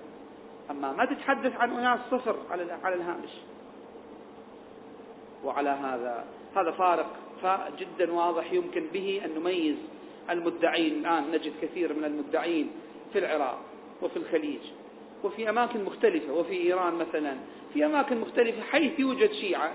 أما 0.71 0.91
ما 0.91 1.05
تتحدث 1.05 1.55
عن 1.55 1.71
أناس 1.71 1.99
صفر 2.11 2.35
على 2.83 2.95
الهامش. 2.95 3.29
وعلى 5.43 5.69
هذا 5.69 6.25
هذا 6.55 6.71
فارق 6.71 7.15
جدا 7.79 8.13
واضح 8.13 8.53
يمكن 8.53 8.87
به 8.93 9.21
أن 9.25 9.39
نميز 9.39 9.75
المدعين. 10.29 10.99
الآن 10.99 11.31
نجد 11.31 11.53
كثير 11.61 11.93
من 11.93 12.05
المدعين 12.05 12.71
في 13.13 13.19
العراق 13.19 13.59
وفي 14.01 14.17
الخليج. 14.17 14.61
وفي 15.23 15.49
أماكن 15.49 15.83
مختلفة 15.83 16.33
وفي 16.33 16.53
إيران 16.53 16.93
مثلا 16.93 17.37
في 17.73 17.85
أماكن 17.85 18.21
مختلفة 18.21 18.61
حيث 18.61 18.99
يوجد 18.99 19.31
شيعة 19.31 19.71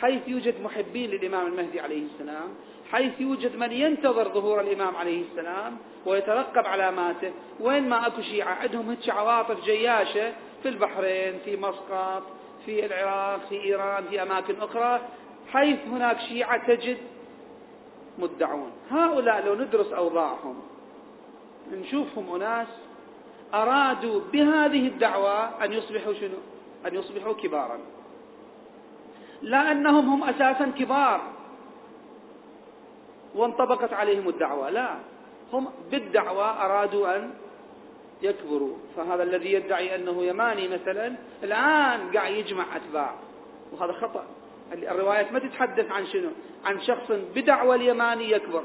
حيث 0.00 0.28
يوجد 0.28 0.60
محبين 0.62 1.10
للإمام 1.10 1.46
المهدي 1.46 1.80
عليه 1.80 2.02
السلام 2.02 2.48
حيث 2.92 3.20
يوجد 3.20 3.56
من 3.56 3.72
ينتظر 3.72 4.28
ظهور 4.28 4.60
الإمام 4.60 4.96
عليه 4.96 5.22
السلام 5.30 5.76
ويترقب 6.06 6.66
علاماته 6.66 7.32
وين 7.60 7.88
ما 7.88 8.06
أكو 8.06 8.22
شيعة 8.22 8.54
عندهم 8.54 8.90
هيك 8.90 9.10
عواطف 9.10 9.64
جياشة 9.64 10.32
في 10.62 10.68
البحرين 10.68 11.38
في 11.44 11.56
مسقط 11.56 12.22
في 12.66 12.86
العراق 12.86 13.40
في 13.48 13.64
إيران 13.64 14.04
في 14.04 14.22
أماكن 14.22 14.54
أخرى 14.60 15.00
حيث 15.52 15.78
هناك 15.86 16.20
شيعة 16.20 16.66
تجد 16.66 16.96
مدعون. 18.18 18.72
هؤلاء 18.90 19.46
لو 19.46 19.54
ندرس 19.54 19.92
أوضاعهم 19.92 20.62
نشوفهم 21.72 22.34
أناس 22.34 22.68
أرادوا 23.54 24.20
بهذه 24.32 24.88
الدعوة 24.88 25.64
أن 25.64 25.72
يصبحوا 25.72 26.14
شنو؟ 26.14 26.38
أن 26.86 26.94
يصبحوا 26.94 27.32
كبارا. 27.32 27.78
لا 29.42 29.72
أنهم 29.72 30.08
هم 30.08 30.24
أساسا 30.24 30.72
كبار. 30.78 31.20
وانطبقت 33.34 33.92
عليهم 33.92 34.28
الدعوة. 34.28 34.70
لا. 34.70 34.94
هم 35.52 35.68
بالدعوة 35.90 36.64
أرادوا 36.64 37.16
أن 37.16 37.30
يكبروا. 38.22 38.76
فهذا 38.96 39.22
الذي 39.22 39.52
يدعي 39.52 39.94
أنه 39.94 40.24
يماني 40.24 40.68
مثلا 40.68 41.14
الآن 41.42 42.12
قاعد 42.14 42.32
يجمع 42.32 42.76
أتباع. 42.76 43.14
وهذا 43.72 43.92
خطأ. 43.92 44.24
الروايات 44.72 45.32
ما 45.32 45.38
تتحدث 45.38 45.90
عن 45.90 46.06
شنو؟ 46.06 46.30
عن 46.64 46.80
شخص 46.80 47.12
بدعوة 47.34 47.74
اليماني 47.74 48.30
يكبر. 48.30 48.62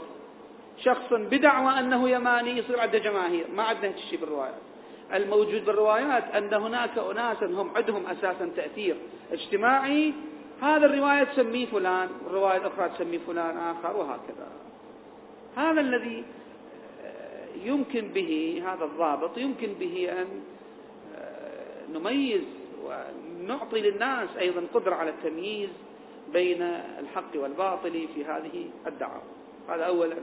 شخص 0.78 1.14
بدعوى 1.14 1.80
أنه 1.80 2.10
يماني 2.10 2.58
يصير 2.58 2.80
عنده 2.80 2.98
جماهير. 2.98 3.46
ما 3.56 3.64
عندنا 3.64 3.88
هيك 3.88 3.98
شيء 3.98 4.20
بالروايات 4.20 4.73
الموجود 5.14 5.66
بالروايات 5.66 6.24
أن 6.24 6.54
هناك 6.54 6.98
أناسا 6.98 7.46
هم 7.46 7.72
عندهم 7.76 8.06
أساسا 8.08 8.52
تأثير 8.56 8.96
اجتماعي. 9.32 10.14
هذا 10.62 10.86
الرواية 10.86 11.24
تسميه 11.24 11.66
فلان 11.66 12.10
والرواية 12.26 12.58
الأخرى 12.58 12.90
تسميه 12.90 13.20
فلان 13.28 13.58
آخر 13.58 13.98
وهكذا. 13.98 14.48
هذا 15.56 15.82
الذي 15.82 16.24
يمكن 17.64 18.08
به 18.08 18.64
هذا 18.66 18.86
الضابط 18.86 19.38
يمكن 19.38 19.74
به 19.74 20.12
أن 20.12 20.28
آه، 21.16 21.88
نميز 21.94 22.42
ونعطي 22.84 23.82
للناس 23.82 24.30
أيضا 24.40 24.64
قدرة 24.74 24.96
على 24.96 25.10
التمييز 25.10 25.70
بين 26.34 26.62
الحق 27.00 27.36
والباطل 27.36 28.08
في 28.16 28.26
هذه 28.26 28.70
الدعوة. 28.88 29.22
هذا 29.70 29.84
أولا. 29.84 30.16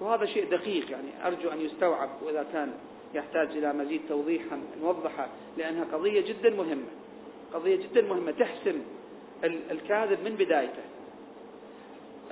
وهذا 0.00 0.26
شيء 0.26 0.50
دقيق 0.50 0.90
يعني 0.90 1.26
أرجو 1.26 1.48
أن 1.48 1.60
يستوعب 1.60 2.10
وإذا 2.22 2.46
كان 2.52 2.72
يحتاج 3.14 3.48
إلى 3.48 3.72
مزيد 3.72 4.00
توضيح 4.08 4.42
نوضحه 4.82 5.28
لأنها 5.56 5.84
قضية 5.84 6.20
جدا 6.20 6.50
مهمة. 6.50 6.86
قضية 7.54 7.76
جدا 7.76 8.02
مهمة 8.02 8.30
تحسم 8.30 8.80
الكاذب 9.44 10.18
من 10.24 10.34
بدايته. 10.34 10.82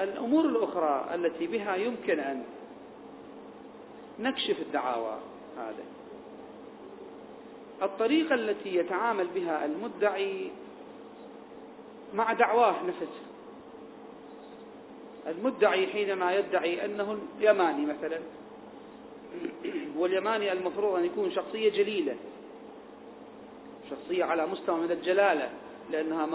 الأمور 0.00 0.44
الأخرى 0.44 1.14
التي 1.14 1.46
بها 1.46 1.76
يمكن 1.76 2.20
أن 2.20 2.44
نكشف 4.20 4.60
الدعاوى 4.60 5.18
هذا 5.58 5.84
الطريقة 7.82 8.34
التي 8.34 8.76
يتعامل 8.76 9.26
بها 9.34 9.64
المدعي 9.64 10.50
مع 12.14 12.32
دعواه 12.32 12.82
نفسه. 12.82 13.22
المدعي 15.26 15.86
حينما 15.86 16.36
يدعي 16.36 16.84
أنه 16.84 17.18
يماني 17.40 17.86
مثلا 17.86 18.20
واليماني 19.96 20.52
المفروض 20.52 20.94
أن 20.94 21.04
يكون 21.04 21.30
شخصية 21.30 21.70
جليلة 21.70 22.16
شخصية 23.90 24.24
على 24.24 24.46
مستوى 24.46 24.80
من 24.80 24.90
الجلالة 24.90 25.50
لأنها 25.90 26.28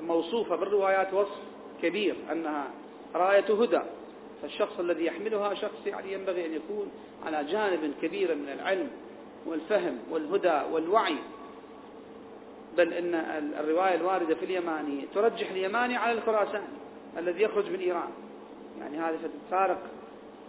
موصوفة 0.00 0.56
بالروايات 0.56 1.14
وصف 1.14 1.38
كبير 1.82 2.16
أنها 2.32 2.70
راية 3.14 3.62
هدى. 3.62 3.80
فالشخص 4.42 4.78
الذي 4.78 5.04
يحملها 5.04 5.54
شخص 5.54 5.86
يعني 5.86 6.12
ينبغي 6.12 6.46
أن 6.46 6.54
يكون 6.54 6.90
على 7.26 7.44
جانب 7.44 7.94
كبير 8.02 8.34
من 8.34 8.48
العلم 8.48 8.90
والفهم 9.46 9.98
والهدى 10.10 10.60
والوعي. 10.72 11.16
بل 12.76 12.92
إن 12.92 13.14
الرواية 13.60 13.94
الواردة 13.94 14.34
في 14.34 14.44
اليماني 14.44 15.04
ترجح 15.14 15.50
اليماني 15.50 15.96
على 15.96 16.12
الخراساني 16.12 16.66
الذي 17.18 17.42
يخرج 17.42 17.70
من 17.70 17.80
إيران. 17.80 18.10
يعني 18.80 18.98
هذا 18.98 19.18
فارق 19.50 19.78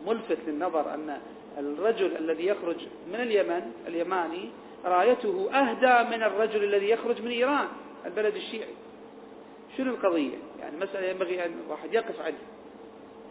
ملفت 0.08 0.38
للنظر 0.48 0.94
أن 0.94 1.20
الرجل 1.60 2.18
الذي 2.18 2.46
يخرج 2.46 2.76
من 3.08 3.16
اليمن 3.16 3.72
اليماني 3.88 4.50
رايته 4.86 5.50
أهدى 5.54 6.18
من 6.18 6.24
الرجل 6.24 6.64
الذي 6.64 6.90
يخرج 6.90 7.22
من 7.22 7.32
إيران 7.32 7.68
البلد 8.06 8.36
الشيعي. 8.36 8.74
شنو 9.78 9.94
القضية؟ 9.94 10.38
يعني 10.60 10.78
مسألة 10.78 11.08
ينبغي 11.08 11.46
أن 11.46 11.52
واحد 11.70 11.94
يقف 11.94 12.22
عنها 12.22 12.40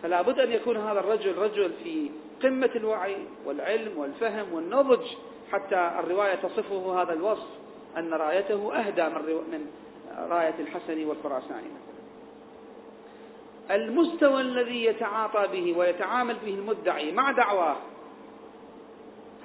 فلا 0.03 0.23
بد 0.23 0.39
أن 0.39 0.53
يكون 0.53 0.77
هذا 0.77 1.01
الرجل 1.01 1.39
رجل 1.39 1.73
في 1.85 2.11
قمة 2.43 2.71
الوعي 2.77 3.17
والعلم 3.45 3.99
والفهم 3.99 4.53
والنضج 4.53 5.07
حتى 5.53 5.91
الرواية 5.99 6.35
تصفه 6.35 7.03
هذا 7.03 7.13
الوصف 7.13 7.49
أن 7.97 8.15
رايته 8.15 8.75
أهدى 8.75 9.03
من 9.03 9.67
راية 10.19 10.55
الحسن 10.59 11.07
والخراساني 11.07 11.69
مثلا. 11.69 11.99
المستوى 13.77 14.41
الذي 14.41 14.85
يتعاطى 14.85 15.49
به 15.53 15.79
ويتعامل 15.79 16.37
به 16.47 16.55
المدعي 16.55 17.13
مع 17.13 17.33
دعواه 17.33 17.77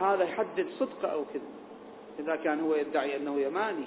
هذا 0.03 0.23
يحدد 0.23 0.67
صدق 0.79 1.09
أو 1.09 1.25
كذب. 1.33 1.53
إذا 2.19 2.35
كان 2.35 2.59
هو 2.59 2.75
يدعي 2.75 3.17
أنه 3.17 3.39
يماني. 3.39 3.85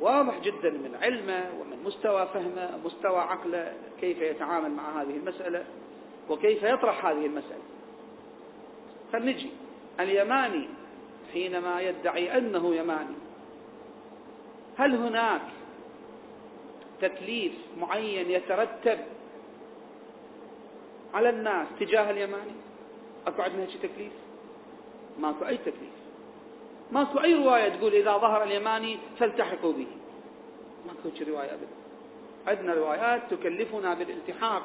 واضح 0.00 0.38
جدا 0.38 0.70
من 0.70 0.98
علمه 1.02 1.50
ومن 1.60 1.84
مستوى 1.84 2.28
فهمه 2.34 2.78
مستوى 2.84 3.18
عقله 3.18 3.72
كيف 4.00 4.18
يتعامل 4.18 4.70
مع 4.70 5.02
هذه 5.02 5.16
المسألة 5.16 5.64
وكيف 6.28 6.62
يطرح 6.62 7.06
هذه 7.06 7.26
المسألة. 7.26 7.62
فلنجي. 9.12 9.50
اليماني 10.00 10.68
حينما 11.32 11.80
يدعي 11.80 12.38
أنه 12.38 12.74
يماني. 12.74 13.16
هل 14.78 14.94
هناك 14.94 15.42
تكليف 17.00 17.52
معين 17.80 18.30
يترتب 18.30 18.98
على 21.14 21.30
الناس 21.30 21.66
تجاه 21.80 22.10
اليماني؟ 22.10 22.52
أكو 23.26 23.42
عندنا 23.42 23.62
هيك 23.62 23.76
تكليف؟ 23.82 24.12
ماكو 25.20 25.44
أي 25.44 25.56
تكليف 25.56 26.00
ماكو 26.92 27.18
أي 27.18 27.34
رواية 27.34 27.68
تقول 27.68 27.94
إذا 27.94 28.16
ظهر 28.16 28.42
اليماني 28.42 28.98
فالتحقوا 29.18 29.72
به. 29.72 29.86
ماكو 30.86 31.30
رواية 31.30 31.50
أبدا. 31.54 31.66
عندنا 32.46 32.74
روايات 32.74 33.22
تكلفنا 33.30 33.94
بالالتحاق 33.94 34.62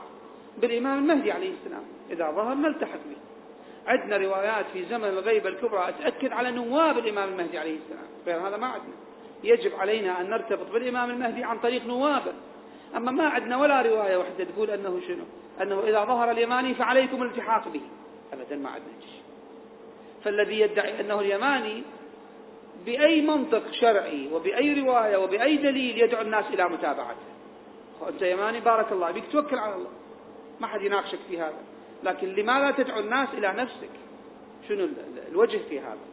بالإمام 0.58 0.98
المهدي 0.98 1.32
عليه 1.32 1.52
السلام. 1.52 1.84
إذا 2.12 2.32
ظهر 2.32 2.54
نلتحق 2.54 3.00
به. 3.10 3.18
عندنا 3.88 4.18
روايات 4.18 4.66
في 4.74 4.86
زمن 4.86 5.08
الغيبة 5.08 5.50
الكبرى 5.50 5.94
تأكد 6.00 6.32
على 6.32 6.52
نواب 6.52 6.98
الإمام 6.98 7.30
المهدي 7.30 7.58
عليه 7.58 7.78
السلام. 7.78 8.08
غير 8.26 8.48
هذا 8.48 8.58
ما 8.58 8.68
عندنا. 8.68 8.96
يجب 9.44 9.76
علينا 9.76 10.22
أن 10.22 10.30
نرتبط 10.30 10.72
بالإمام 10.72 11.10
المهدي 11.10 11.44
عن 11.44 11.60
طريق 11.60 11.86
نوابه. 11.86 12.34
أما 12.96 13.12
ما 13.12 13.28
عندنا 13.28 13.58
ولا 13.58 13.82
رواية 13.82 14.18
واحدة 14.18 14.44
تقول 14.44 14.70
أنه 14.70 15.02
شنو؟ 15.08 15.24
أنه 15.62 15.80
إذا 15.80 16.06
ظهر 16.06 16.32
اليماني 16.32 16.74
فعليكم 16.74 17.22
الالتحاق 17.24 17.68
به. 17.68 17.82
أبدا 18.34 18.56
ما 18.56 18.70
عندنا 18.70 19.02
شيء. 19.02 19.25
فالذي 20.26 20.60
يدعي 20.60 21.02
أنه 21.02 21.20
اليماني 21.20 21.84
بأي 22.86 23.22
منطق 23.22 23.72
شرعي 23.72 24.30
وبأي 24.34 24.82
رواية 24.82 25.18
وبأي 25.18 25.58
دليل 25.58 25.98
يدعو 25.98 26.22
الناس 26.22 26.46
إلى 26.54 26.70
متابعته. 26.70 27.36
أنت 28.10 28.22
يماني 28.22 28.60
بارك 28.60 28.92
الله 28.92 29.12
بك 29.12 29.24
توكل 29.32 29.58
على 29.58 29.76
الله. 29.76 29.90
ما 30.60 30.68
حد 30.68 30.82
يناقشك 30.82 31.20
في 31.30 31.42
هذا. 31.42 31.60
لكن 32.04 32.28
لماذا 32.28 32.72
تدعو 32.72 33.00
الناس 33.00 33.30
إلى 33.34 33.54
نفسك؟ 33.58 33.90
شنو 34.68 34.90
الوجه 35.32 35.60
في 35.70 35.80
هذا؟ 35.80 36.06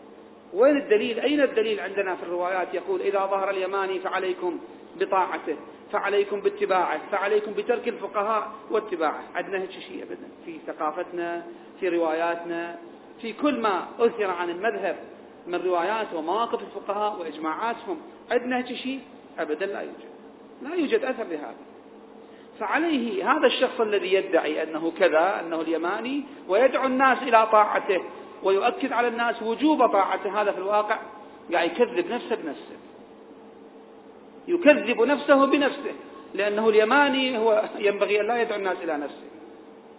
وين 0.54 0.76
الدليل؟ 0.76 1.20
أين 1.20 1.40
الدليل 1.40 1.80
عندنا 1.80 2.16
في 2.16 2.22
الروايات 2.22 2.74
يقول 2.74 3.00
إذا 3.00 3.18
ظهر 3.18 3.50
اليماني 3.50 3.98
فعليكم 3.98 4.60
بطاعته 4.96 5.56
فعليكم 5.92 6.40
باتباعه 6.40 7.10
فعليكم 7.10 7.52
بترك 7.52 7.88
الفقهاء 7.88 8.52
واتباعه. 8.70 9.22
عندنا 9.34 9.62
هيك 9.62 9.70
شيء 9.70 10.02
أبدا. 10.02 10.28
في 10.44 10.58
ثقافتنا 10.66 11.46
في 11.80 11.88
رواياتنا 11.88 12.78
في 13.22 13.32
كل 13.32 13.60
ما 13.60 13.86
أثر 13.98 14.30
عن 14.30 14.50
المذهب 14.50 14.96
من 15.46 15.54
روايات 15.54 16.06
ومواقف 16.14 16.60
الفقهاء 16.62 17.20
وإجماعاتهم. 17.20 17.96
عندنا 18.30 18.58
هيك 18.58 18.66
شيء؟ 18.66 19.00
أبدا 19.38 19.66
لا 19.66 19.80
يوجد. 19.80 20.12
لا 20.62 20.74
يوجد 20.74 21.04
أثر 21.04 21.24
لهذا. 21.24 21.54
فعليه 22.60 23.32
هذا 23.32 23.46
الشخص 23.46 23.80
الذي 23.80 24.12
يدعي 24.14 24.62
أنه 24.62 24.92
كذا 24.98 25.40
أنه 25.40 25.60
اليماني 25.60 26.24
ويدعو 26.48 26.86
الناس 26.86 27.22
إلى 27.22 27.46
طاعته 27.52 28.02
ويؤكد 28.42 28.92
على 28.92 29.08
الناس 29.08 29.42
وجوب 29.42 29.86
طاعته. 29.86 30.42
هذا 30.42 30.52
في 30.52 30.58
الواقع 30.58 30.98
يعني 31.50 31.66
يكذب 31.66 32.06
نفسه 32.10 32.36
بنفسه. 32.36 32.76
يكذب 34.48 35.02
نفسه 35.02 35.46
بنفسه 35.46 35.94
لأنه 36.34 36.68
اليماني 36.68 37.38
هو 37.38 37.64
ينبغي 37.78 38.20
أن 38.20 38.26
لا 38.26 38.42
يدعو 38.42 38.58
الناس 38.58 38.76
إلى 38.82 38.96
نفسه. 38.96 39.26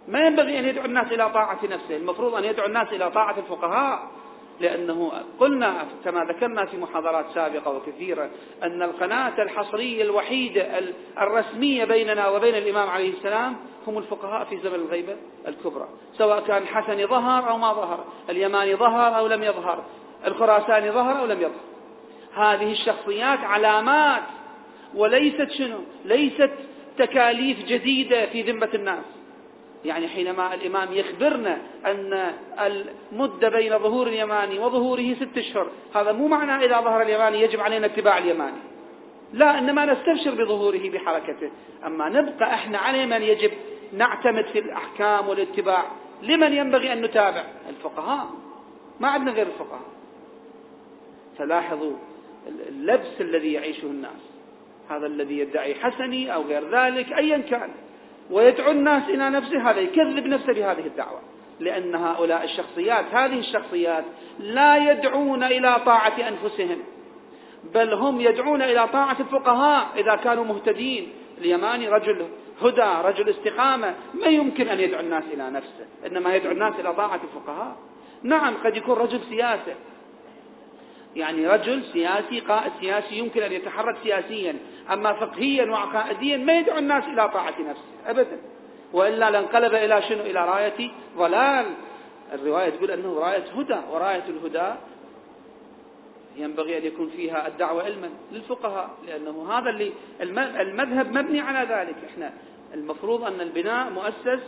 ما 0.08 0.26
ينبغي 0.26 0.58
أن 0.58 0.64
يدعو 0.64 0.84
الناس 0.84 1.12
إلى 1.12 1.30
طاعة 1.30 1.58
نفسه. 1.64 1.96
المفروض 1.96 2.34
أن 2.34 2.44
يدعو 2.44 2.66
الناس 2.66 2.92
إلى 2.92 3.10
طاعة 3.10 3.38
الفقهاء 3.38 4.10
لأنه 4.60 5.12
قلنا 5.40 5.86
كما 6.04 6.24
ذكرنا 6.24 6.64
في 6.64 6.76
محاضرات 6.76 7.26
سابقة 7.34 7.70
وكثيرة 7.70 8.30
أن 8.62 8.82
القناة 8.82 9.42
الحصرية 9.42 10.02
الوحيدة 10.02 10.80
الرسمية 11.20 11.84
بيننا 11.84 12.28
وبين 12.28 12.54
الإمام 12.54 12.90
عليه 12.90 13.12
السلام 13.12 13.56
هم 13.86 13.98
الفقهاء 13.98 14.44
في 14.44 14.58
زمن 14.58 14.74
الغيبة 14.74 15.16
الكبرى 15.48 15.88
سواء 16.18 16.40
كان 16.40 16.62
الحسن 16.62 17.06
ظهر 17.06 17.50
أو 17.50 17.58
ما 17.58 17.72
ظهر 17.72 18.04
اليماني 18.30 18.74
ظهر 18.74 19.18
أو 19.18 19.26
لم 19.26 19.42
يظهر 19.42 19.84
الخراساني 20.26 20.90
ظهر 20.90 21.20
أو 21.20 21.26
لم 21.26 21.40
يظهر. 21.40 21.64
هذه 22.34 22.72
الشخصيات 22.72 23.38
علامات 23.38 24.22
وليست 24.94 25.50
شنو؟ 25.50 25.78
ليست 26.04 26.50
تكاليف 26.98 27.64
جديدة 27.64 28.26
في 28.26 28.42
ذمة 28.42 28.70
الناس. 28.74 29.04
يعني 29.84 30.08
حينما 30.08 30.54
الإمام 30.54 30.92
يخبرنا 30.92 31.58
أن 31.86 32.32
المدة 32.60 33.48
بين 33.48 33.78
ظهور 33.78 34.06
اليماني 34.06 34.58
وظهوره 34.58 35.14
ست 35.14 35.38
أشهر 35.38 35.66
هذا 35.94 36.12
مو 36.12 36.28
معنى 36.28 36.64
إذا 36.64 36.80
ظهر 36.80 37.02
اليماني 37.02 37.40
يجب 37.40 37.60
علينا 37.60 37.86
اتباع 37.86 38.18
اليماني. 38.18 38.56
لا 39.32 39.58
إنما 39.58 39.84
نستبشر 39.84 40.44
بظهوره 40.44 40.90
بحركته. 40.90 41.50
أما 41.86 42.08
نبقى 42.08 42.54
إحنا 42.54 42.78
على 42.78 43.06
من 43.06 43.22
يجب 43.22 43.50
نعتمد 43.92 44.46
في 44.46 44.58
الأحكام 44.58 45.28
والاتباع 45.28 45.84
لمن 46.22 46.52
ينبغي 46.52 46.92
أن 46.92 47.02
نتابع؟ 47.02 47.44
الفقهاء. 47.68 48.26
ما 49.00 49.08
عندنا 49.08 49.32
غير 49.32 49.46
الفقهاء. 49.46 49.82
فلاحظوا 51.38 51.92
اللبس 52.68 53.20
الذي 53.20 53.52
يعيشه 53.52 53.86
الناس 53.86 54.20
هذا 54.90 55.06
الذي 55.06 55.38
يدعي 55.38 55.74
حسني 55.74 56.34
أو 56.34 56.42
غير 56.42 56.70
ذلك 56.70 57.12
أيا 57.12 57.38
كان. 57.38 57.70
ويدعو 58.30 58.70
الناس 58.70 59.08
إلى 59.08 59.30
نفسه 59.30 59.70
هذا 59.70 59.80
يكذب 59.80 60.26
نفسه 60.26 60.52
بهذه 60.52 60.86
الدعوة. 60.86 61.20
لأن 61.60 61.94
هؤلاء 61.94 62.44
الشخصيات 62.44 63.04
هذه 63.12 63.38
الشخصيات 63.38 64.04
لا 64.38 64.90
يدعون 64.90 65.44
إلى 65.44 65.80
طاعة 65.86 66.16
أنفسهم 66.28 66.78
بل 67.74 67.94
هم 67.94 68.20
يدعون 68.20 68.62
إلى 68.62 68.88
طاعة 68.88 69.16
الفقهاء 69.20 69.86
إذا 69.96 70.16
كانوا 70.16 70.44
مهتدين. 70.44 71.12
اليماني 71.38 71.88
رجل 71.88 72.26
هدى 72.62 73.08
رجل 73.08 73.28
استقامة 73.28 73.94
ما 74.14 74.26
يمكن 74.26 74.68
أن 74.68 74.80
يدعو 74.80 75.00
الناس 75.00 75.24
إلى 75.32 75.50
نفسه 75.50 75.86
إنما 76.06 76.34
يدعو 76.34 76.52
الناس 76.52 76.74
إلى 76.80 76.94
طاعة 76.94 77.20
الفقهاء. 77.24 77.76
نعم 78.22 78.54
قد 78.64 78.76
يكون 78.76 78.98
رجل 78.98 79.20
سياسة 79.30 79.74
يعني 81.16 81.46
رجل 81.46 81.84
سياسي 81.92 82.40
قائد 82.40 82.72
سياسي 82.80 83.18
يمكن 83.18 83.42
أن 83.42 83.52
يتحرك 83.52 83.96
سياسيا 84.02 84.56
أما 84.92 85.12
فقهيا 85.12 85.70
وعقائديا 85.70 86.36
ما 86.36 86.58
يدعو 86.58 86.78
الناس 86.78 87.04
إلى 87.04 87.28
طاعة 87.28 87.54
نفسه 87.60 87.82
أبدا. 88.06 88.38
وإلا 88.92 89.30
لانقلب 89.30 89.74
إلى 89.74 90.02
شنو؟ 90.02 90.20
إلى 90.20 90.44
راية 90.44 90.90
ضلال. 91.16 91.66
الرواية 92.32 92.70
تقول 92.70 92.90
أنه 92.90 93.18
راية 93.18 93.44
هدى 93.56 93.80
وراية 93.90 94.24
الهدى 94.28 94.74
ينبغي 96.36 96.78
أن 96.78 96.84
يكون 96.84 97.10
فيها 97.10 97.48
الدعوة 97.48 97.82
علما 97.82 98.10
للفقهاء 98.32 98.90
لأنه 99.06 99.52
هذا 99.52 99.70
اللي 99.70 99.92
المذهب 100.60 101.18
مبني 101.18 101.40
على 101.40 101.74
ذلك. 101.74 101.96
إحنا 102.12 102.32
المفروض 102.74 103.24
أن 103.24 103.40
البناء 103.40 103.90
مؤسس 103.90 104.42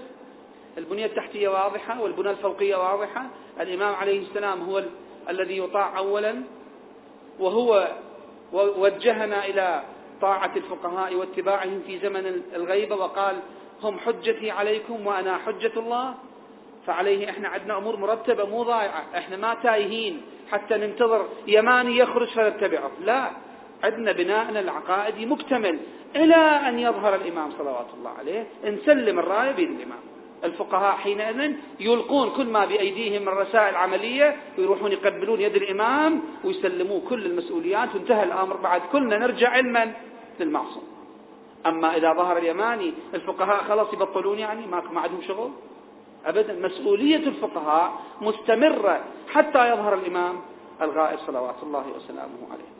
البنية 0.78 1.06
التحتية 1.06 1.48
واضحة 1.48 2.00
والبنى 2.00 2.30
الفوقية 2.30 2.76
واضحة. 2.76 3.26
الإمام 3.60 3.94
عليه 3.94 4.20
السلام 4.20 4.62
هو 4.62 4.82
الذي 5.28 5.58
يطاع 5.58 5.98
أولا 5.98 6.42
وهو 7.40 7.88
وجهنا 8.52 9.44
إلى 9.46 9.82
طاعة 10.20 10.50
الفقهاء 10.56 11.14
واتباعهم 11.14 11.82
في 11.86 11.98
زمن 11.98 12.42
الغيبة 12.54 12.96
وقال 12.96 13.36
هم 13.82 13.98
حجتي 13.98 14.50
عليكم 14.50 15.06
وأنا 15.06 15.36
حجة 15.38 15.72
الله 15.76 16.14
فعليه 16.86 17.30
إحنا 17.30 17.48
عندنا 17.48 17.78
أمور 17.78 17.96
مرتبة 17.96 18.44
مو 18.44 18.62
ضايعه 18.62 19.04
إحنا 19.16 19.36
ما 19.36 19.54
تايهين 19.62 20.22
حتى 20.52 20.74
ننتظر 20.76 21.26
يماني 21.46 21.96
يخرج 21.98 22.28
فنتبعه 22.28 22.90
لا 23.04 23.30
عندنا 23.84 24.12
بناءنا 24.12 24.60
العقائدي 24.60 25.26
مكتمل 25.26 25.78
إلى 26.16 26.34
أن 26.36 26.78
يظهر 26.78 27.14
الإمام 27.14 27.50
صلوات 27.58 27.86
الله 27.98 28.10
عليه 28.10 28.46
نسلم 28.64 29.18
الرايه 29.18 29.50
بيد 29.52 29.70
الإمام. 29.70 29.98
الفقهاء 30.44 30.96
حينئذ 30.96 31.52
يلقون 31.80 32.30
كل 32.30 32.46
ما 32.46 32.64
بأيديهم 32.64 33.22
من 33.22 33.28
رسائل 33.28 33.76
عملية 33.76 34.36
ويروحون 34.58 34.92
يقبلون 34.92 35.40
يد 35.40 35.56
الإمام 35.56 36.22
ويسلموه 36.44 37.02
كل 37.08 37.26
المسؤوليات 37.26 37.94
وانتهى 37.94 38.22
الأمر. 38.22 38.56
بعد 38.56 38.80
كلنا 38.92 39.18
نرجع 39.18 39.50
علما 39.50 39.92
للمعصوم. 40.40 40.82
أما 41.66 41.96
إذا 41.96 42.12
ظهر 42.12 42.36
اليماني 42.38 42.94
الفقهاء 43.14 43.64
خلاص 43.64 43.92
يبطلون 43.92 44.38
يعني؟ 44.38 44.66
ما 44.66 44.82
ما 44.92 45.00
عندهم 45.00 45.22
شغل؟ 45.22 45.50
أبدا. 46.26 46.68
مسؤولية 46.68 47.16
الفقهاء 47.16 47.92
مستمرة 48.20 49.04
حتى 49.28 49.70
يظهر 49.70 49.94
الإمام 49.94 50.40
الغائب 50.82 51.18
صلوات 51.26 51.56
الله 51.62 51.84
وسلامه 51.96 52.52
عليه. 52.52 52.75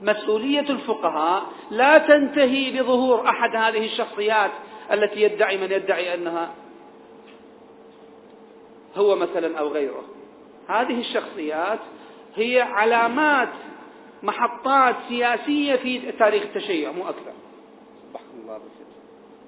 مسؤولية 0.00 0.60
الفقهاء 0.60 1.42
لا 1.70 1.98
تنتهي 1.98 2.70
بظهور 2.70 3.28
أحد 3.28 3.56
هذه 3.56 3.84
الشخصيات 3.84 4.50
التي 4.92 5.22
يدعي 5.22 5.56
من 5.56 5.72
يدعي 5.72 6.14
أنها 6.14 6.54
هو 8.96 9.16
مثلا 9.16 9.58
أو 9.58 9.68
غيره. 9.68 10.02
هذه 10.68 11.00
الشخصيات 11.00 11.78
هي 12.36 12.60
علامات 12.60 13.48
محطات 14.22 14.96
سياسية 15.08 15.76
في 15.76 16.12
تاريخ 16.12 16.42
التشيع 16.42 16.92
مو 16.92 17.08
أكثر. 17.08 17.32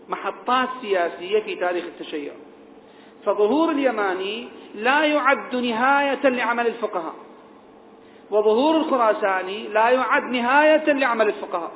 محطات 0.09 0.69
سياسية 0.83 1.41
في 1.41 1.55
تاريخ 1.55 1.85
التشيع. 1.85 2.33
فظهور 3.25 3.71
اليماني 3.71 4.49
لا 4.75 5.05
يعد 5.05 5.57
نهاية 5.57 6.29
لعمل 6.29 6.67
الفقهاء. 6.67 7.15
وظهور 8.31 8.77
الخراساني 8.77 9.69
لا 9.69 9.89
يعد 9.91 10.23
نهاية 10.23 10.93
لعمل 10.93 11.29
الفقهاء 11.29 11.71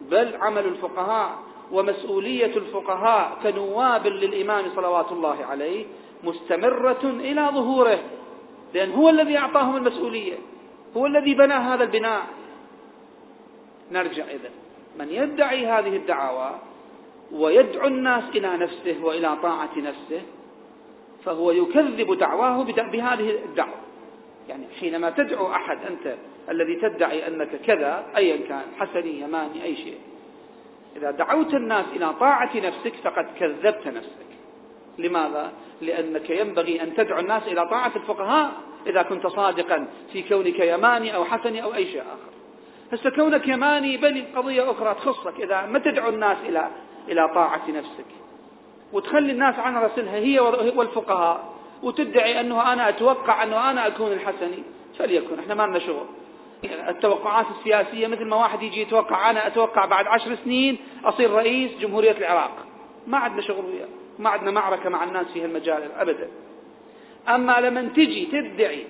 بل 0.00 0.36
عمل 0.36 0.64
الفقهاء 0.64 1.38
ومسؤولية 1.72 2.56
الفقهاء 2.56 3.38
كنواب 3.42 4.06
للإمام 4.06 4.64
صلوات 4.76 5.12
الله 5.12 5.44
عليه 5.44 5.86
مستمرة 6.24 7.00
إلى 7.04 7.48
ظهوره 7.54 7.98
لأن 8.74 8.92
هو 8.92 9.08
الذي 9.08 9.38
أعطاهم 9.38 9.76
المسؤولية 9.76 10.36
هو 10.96 11.06
الذي 11.06 11.34
بنى 11.34 11.54
هذا 11.54 11.84
البناء. 11.84 12.26
نرجع 13.92 14.24
إذا 14.24 14.50
من 14.98 15.08
يدعي 15.10 15.66
هذه 15.66 15.96
الدعوى 15.96 16.50
ويدعو 17.32 17.86
الناس 17.86 18.24
إلى 18.34 18.56
نفسه 18.56 18.96
وإلى 19.02 19.36
طاعة 19.42 19.70
نفسه 19.76 20.22
فهو 21.24 21.50
يكذب 21.50 22.18
دعواه 22.18 22.62
بهذه 22.64 23.30
الدعوة. 23.44 23.87
يعني 24.48 24.66
حينما 24.80 25.10
تدعو 25.10 25.52
أحد 25.52 25.78
أنت 25.86 26.14
الذي 26.50 26.74
تدعي 26.74 27.26
أنك 27.28 27.48
كذا 27.66 28.06
أيا 28.16 28.36
كان 28.48 28.62
حسني 28.78 29.20
يماني 29.20 29.64
أي 29.64 29.76
شيء. 29.76 29.98
إذا 30.96 31.10
دعوت 31.10 31.54
الناس 31.54 31.84
إلى 31.96 32.14
طاعة 32.20 32.50
نفسك 32.56 32.94
فقد 33.04 33.26
كذبت 33.40 33.86
نفسك. 33.86 34.28
لماذا؟ 34.98 35.52
لأنك 35.80 36.30
ينبغي 36.30 36.82
أن 36.82 36.94
تدعو 36.94 37.20
الناس 37.20 37.42
إلى 37.46 37.68
طاعة 37.68 37.92
الفقهاء 37.96 38.52
إذا 38.86 39.02
كنت 39.02 39.26
صادقا 39.26 39.88
في 40.12 40.22
كونك 40.22 40.60
يماني 40.60 41.14
أو 41.14 41.24
حسني 41.24 41.62
أو 41.62 41.74
أي 41.74 41.86
شيء 41.86 42.00
آخر. 42.00 42.32
هسه 42.92 43.10
كونك 43.10 43.48
يماني 43.48 43.96
بني 43.96 44.24
قضية 44.36 44.70
أخرى 44.70 44.94
تخصك. 44.94 45.40
إذا 45.40 45.66
ما 45.66 45.78
تدعو 45.78 46.08
الناس 46.08 46.38
إلى 46.48 46.68
إلى 47.08 47.28
طاعة 47.34 47.70
نفسك. 47.70 48.06
وتخلي 48.92 49.32
الناس 49.32 49.58
عن 49.58 49.76
رسلها 49.76 50.16
هي 50.16 50.40
والفقهاء. 50.40 51.57
وتدعي 51.82 52.40
أنه 52.40 52.72
أنا 52.72 52.88
أتوقع 52.88 53.42
أنه 53.42 53.70
أنا 53.70 53.86
أكون 53.86 54.12
الحسني 54.12 54.62
فليكن 54.98 55.38
إحنا 55.38 55.54
ما 55.54 55.62
لنا 55.62 55.78
شغل. 55.78 56.06
التوقعات 56.64 57.46
السياسية 57.58 58.06
مثل 58.06 58.24
ما 58.24 58.36
واحد 58.36 58.62
يجي 58.62 58.80
يتوقع 58.80 59.30
أنا 59.30 59.46
أتوقع 59.46 59.84
بعد 59.86 60.06
عشر 60.06 60.36
سنين 60.44 60.78
أصير 61.04 61.30
رئيس 61.30 61.70
جمهورية 61.80 62.12
العراق. 62.18 62.66
ما 63.06 63.18
عندنا 63.18 63.42
شغل 63.42 63.64
وياه. 63.64 63.88
ما 64.18 64.30
عندنا 64.30 64.50
معركة 64.50 64.90
مع 64.90 65.04
الناس 65.04 65.26
في 65.26 65.44
هالمجال 65.44 65.92
أبدا. 65.98 66.28
أما 67.28 67.60
لما 67.60 67.82
تجي 67.82 68.26
تدعي 68.26 68.84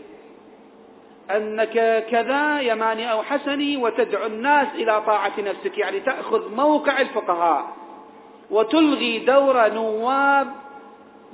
أنك 1.30 2.04
كذا 2.10 2.60
يماني 2.60 3.12
أو 3.12 3.22
حسني 3.22 3.76
وتدعو 3.76 4.26
الناس 4.26 4.68
إلى 4.74 5.02
طاعة 5.06 5.32
نفسك 5.38 5.78
يعني 5.78 6.00
تأخذ 6.00 6.54
موقع 6.54 7.00
الفقهاء 7.00 7.76
وتلغي 8.50 9.18
دور 9.18 9.68
نواب 9.68 10.48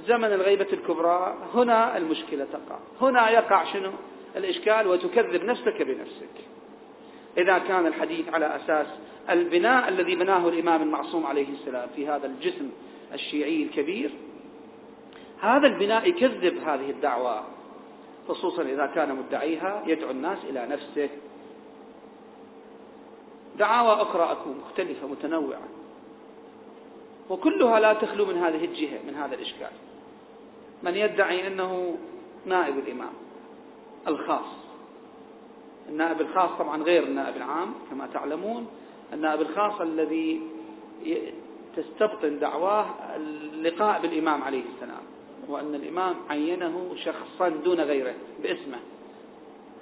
زمن 0.07 0.33
الغيبة 0.33 0.67
الكبرى 0.73 1.37
هنا 1.55 1.97
المشكلة 1.97 2.47
تقع. 2.53 2.79
هنا 3.01 3.31
يقع 3.31 3.65
شنو؟ 3.65 3.91
الإشكال 4.37 4.87
وتكذب 4.87 5.45
نفسك 5.45 5.83
بنفسك. 5.83 6.35
إذا 7.39 7.59
كان 7.59 7.87
الحديث 7.87 8.29
على 8.35 8.57
أساس 8.57 8.87
البناء 9.31 9.89
الذي 9.89 10.15
بناه 10.15 10.49
الإمام 10.49 10.83
المعصوم 10.83 11.27
عليه 11.27 11.49
السلام 11.49 11.89
في 11.97 12.09
هذا 12.09 12.27
الجسم 12.27 12.71
الشيعي 13.15 13.63
الكبير 13.63 14.11
هذا 15.41 15.67
البناء 15.67 16.09
يكذب 16.09 16.59
هذه 16.67 16.91
الدعوة 16.91 17.43
خصوصا 18.29 18.63
إذا 18.63 18.87
كان 18.87 19.17
مدعيها 19.17 19.83
يدعو 19.87 20.11
الناس 20.11 20.39
إلى 20.51 20.67
نفسه. 20.67 21.09
دعاوى 23.59 24.03
أخرى 24.03 24.33
أكون 24.33 24.61
مختلفة 24.67 25.07
متنوعة. 25.07 25.63
وكلها 27.31 27.81
لا 27.81 27.93
تخلو 27.93 28.27
من 28.27 28.37
هذه 28.37 28.65
الجهة 28.65 28.99
من 29.07 29.15
هذا 29.15 29.35
الإشكال. 29.35 29.71
من 30.83 30.95
يدعي 30.95 31.47
أنه 31.47 31.97
نائب 32.47 32.79
الإمام 32.79 33.13
الخاص. 34.09 34.47
النائب 35.89 36.21
الخاص 36.21 36.51
طبعا 36.59 36.83
غير 36.83 37.03
النائب 37.03 37.37
العام 37.37 37.75
كما 37.91 38.07
تعلمون. 38.07 38.67
النائب 39.13 39.41
الخاص 39.41 39.81
الذي 39.81 40.41
تستبطن 41.77 42.39
دعواه 42.39 42.87
اللقاء 43.17 44.01
بالإمام 44.03 44.43
عليه 44.43 44.63
السلام 44.75 45.03
وأن 45.49 45.75
الإمام 45.75 46.15
عينه 46.31 46.95
شخصا 46.97 47.49
دون 47.49 47.81
غيره 47.81 48.15
باسمه. 48.43 48.79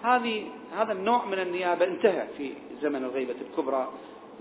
هذه 0.02 0.46
هذا 0.76 0.92
النوع 0.92 1.24
من 1.26 1.38
النيابة 1.38 1.84
انتهى 1.84 2.26
في 2.38 2.52
زمن 2.82 3.04
الغيبة 3.04 3.34
الكبرى. 3.50 3.92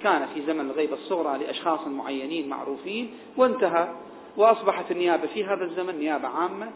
كان 0.04 0.28
في 0.34 0.42
زمن 0.42 0.60
الغيبة 0.60 0.94
الصغرى 0.94 1.38
لأشخاص 1.38 1.88
معينين 1.88 2.50
معروفين 2.50 3.14
وانتهى 3.38 3.88
وأصبحت 4.38 4.92
النيابة 4.92 5.28
في 5.28 5.46
هذا 5.46 5.64
الزمن 5.64 5.96
نيابة 5.96 6.28
عامة 6.28 6.72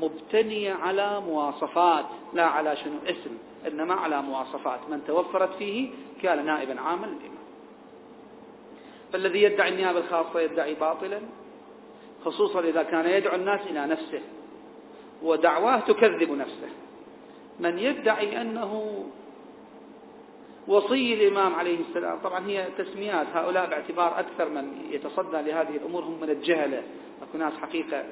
مبتنية 0.00 0.72
على 0.72 1.20
مواصفات 1.20 2.04
لا 2.32 2.46
على 2.46 2.76
شنو 2.76 2.98
اسم 3.06 3.30
إنما 3.66 3.94
على 3.94 4.22
مواصفات. 4.22 4.80
من 4.90 5.00
توفرت 5.06 5.54
فيه 5.58 5.90
كان 6.22 6.46
نائبا 6.46 6.80
عاما 6.80 7.06
للإمام. 7.06 7.40
فالذي 9.12 9.42
يدعي 9.42 9.68
النيابة 9.68 9.98
الخاصة 9.98 10.40
يدعي 10.40 10.74
باطلا 10.74 11.20
خصوصا 12.24 12.60
إذا 12.60 12.82
كان 12.82 13.06
يدعو 13.06 13.36
الناس 13.36 13.60
إلى 13.60 13.86
نفسه 13.86 14.20
ودعواه 15.22 15.80
تكذب 15.80 16.32
نفسه. 16.32 16.68
من 17.60 17.78
يدعي 17.78 18.40
أنه 18.40 19.04
وصي 20.68 21.14
الإمام 21.14 21.54
عليه 21.54 21.78
السلام. 21.88 22.18
طبعا 22.18 22.46
هي 22.46 22.66
تسميات 22.78 23.26
هؤلاء 23.34 23.70
باعتبار 23.70 24.20
أكثر 24.20 24.48
من 24.48 24.72
يتصدى 24.90 25.36
لهذه 25.36 25.76
الأمور 25.76 26.02
هم 26.02 26.20
من 26.20 26.30
الجهلة. 26.30 26.82
أكو 27.22 27.38
ناس 27.38 27.52
حقيقة 27.62 28.04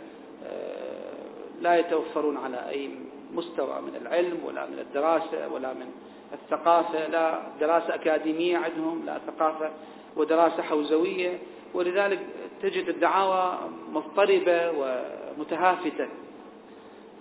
آه، 0.46 1.12
لا 1.60 1.76
يتوفرون 1.76 2.36
على 2.36 2.68
أي 2.68 2.90
مستوى 3.34 3.80
من 3.80 3.96
العلم 4.02 4.38
ولا 4.44 4.66
من 4.66 4.78
الدراسة 4.78 5.48
ولا 5.52 5.72
من 5.72 5.86
الثقافة 6.32 7.06
لا 7.06 7.40
دراسة 7.60 7.94
أكاديمية 7.94 8.56
عندهم 8.58 9.06
لا 9.06 9.18
ثقافة 9.26 9.70
ودراسة 10.16 10.62
حوزوية. 10.62 11.38
ولذلك 11.74 12.18
تجد 12.62 12.88
الدعاوى 12.88 13.58
مضطربة 13.92 14.70
ومتهافتة. 14.70 16.08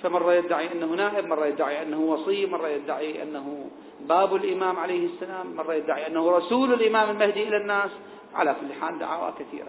فمرة 0.04 0.34
يدعي 0.34 0.72
أنه 0.72 0.86
نائب 0.86 1.28
مرة 1.28 1.46
يدعي 1.46 1.82
أنه 1.82 2.00
وصي 2.00 2.46
مرة 2.46 2.68
يدعي 2.68 3.24
أنه 3.24 3.70
باب 4.02 4.36
الإمام 4.36 4.80
عليه 4.80 5.06
السلام 5.06 5.56
مرة 5.56 5.74
يدعي 5.74 6.08
أنه 6.08 6.32
رسول 6.32 6.74
الإمام 6.74 7.10
المهدي 7.10 7.48
إلى 7.48 7.58
الناس 7.58 7.92
على 8.36 8.56
كل 8.62 8.74
حال 8.74 9.00
دعاوى 9.00 9.34
كثيرة. 9.40 9.68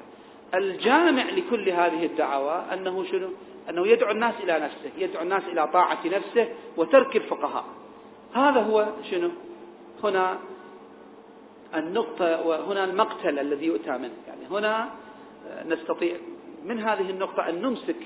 الجامع 0.55 1.23
لكل 1.23 1.69
هذه 1.69 2.07
الدعاوى 2.07 2.65
أنه 2.73 3.05
شنو؟ 3.05 3.29
أنه 3.71 3.87
يدعو 3.87 4.11
الناس 4.11 4.35
إلى 4.43 4.59
نفسه 4.59 4.91
يدعو 4.99 5.23
الناس 5.23 5.43
إلى 5.53 5.69
طاعة 5.69 5.99
نفسه 6.07 6.49
وترك 6.77 7.17
الفقهاء. 7.17 7.65
هذا 8.35 8.61
هو 8.61 8.89
شنو؟ 9.11 9.31
هنا 10.05 10.39
النقطة 11.75 12.47
وهنا 12.47 12.85
المقتل 12.85 13.39
الذي 13.39 13.67
يؤتى 13.67 13.91
منه. 13.91 14.15
يعني 14.27 14.47
هنا 14.51 14.91
نستطيع 15.67 16.17
من 16.65 16.81
هذه 16.81 17.11
النقطة 17.11 17.49
أن 17.49 17.63
نمسك 17.63 17.97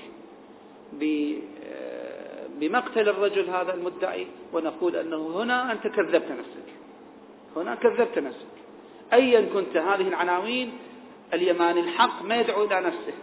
بمقتل 2.63 3.09
الرجل 3.09 3.49
هذا 3.49 3.73
المدعي 3.73 4.27
ونقول 4.53 4.95
أنه 4.95 5.43
هنا 5.43 5.71
أنت 5.71 5.87
كذبت 5.87 6.31
نفسك. 6.31 6.73
هنا 7.55 7.75
كذبت 7.75 8.19
نفسك. 8.19 8.53
أيا 9.13 9.49
كنت 9.53 9.77
هذه 9.77 10.07
العناوين 10.07 10.71
اليماني 11.33 11.79
الحق 11.79 12.23
ما 12.23 12.39
يدعو 12.39 12.63
إلى 12.63 12.81
نفسه 12.81 13.13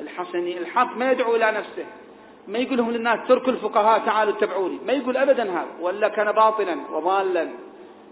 الحسني 0.00 0.58
الحق 0.58 0.96
ما 0.96 1.12
يدعو 1.12 1.36
إلى 1.36 1.52
نفسه. 1.52 1.86
ما 2.48 2.58
يقول 2.58 2.78
لهم 2.78 2.90
للناس 2.90 3.28
تركوا 3.28 3.52
الفقهاء 3.52 4.06
تعالوا 4.06 4.32
اتبعوني. 4.32 4.78
ما 4.86 4.92
يقول 4.92 5.16
أبدا 5.16 5.52
هذا 5.52 5.68
ولا 5.80 6.08
كان 6.08 6.32
باطلا 6.32 6.76
وضالا. 6.90 7.48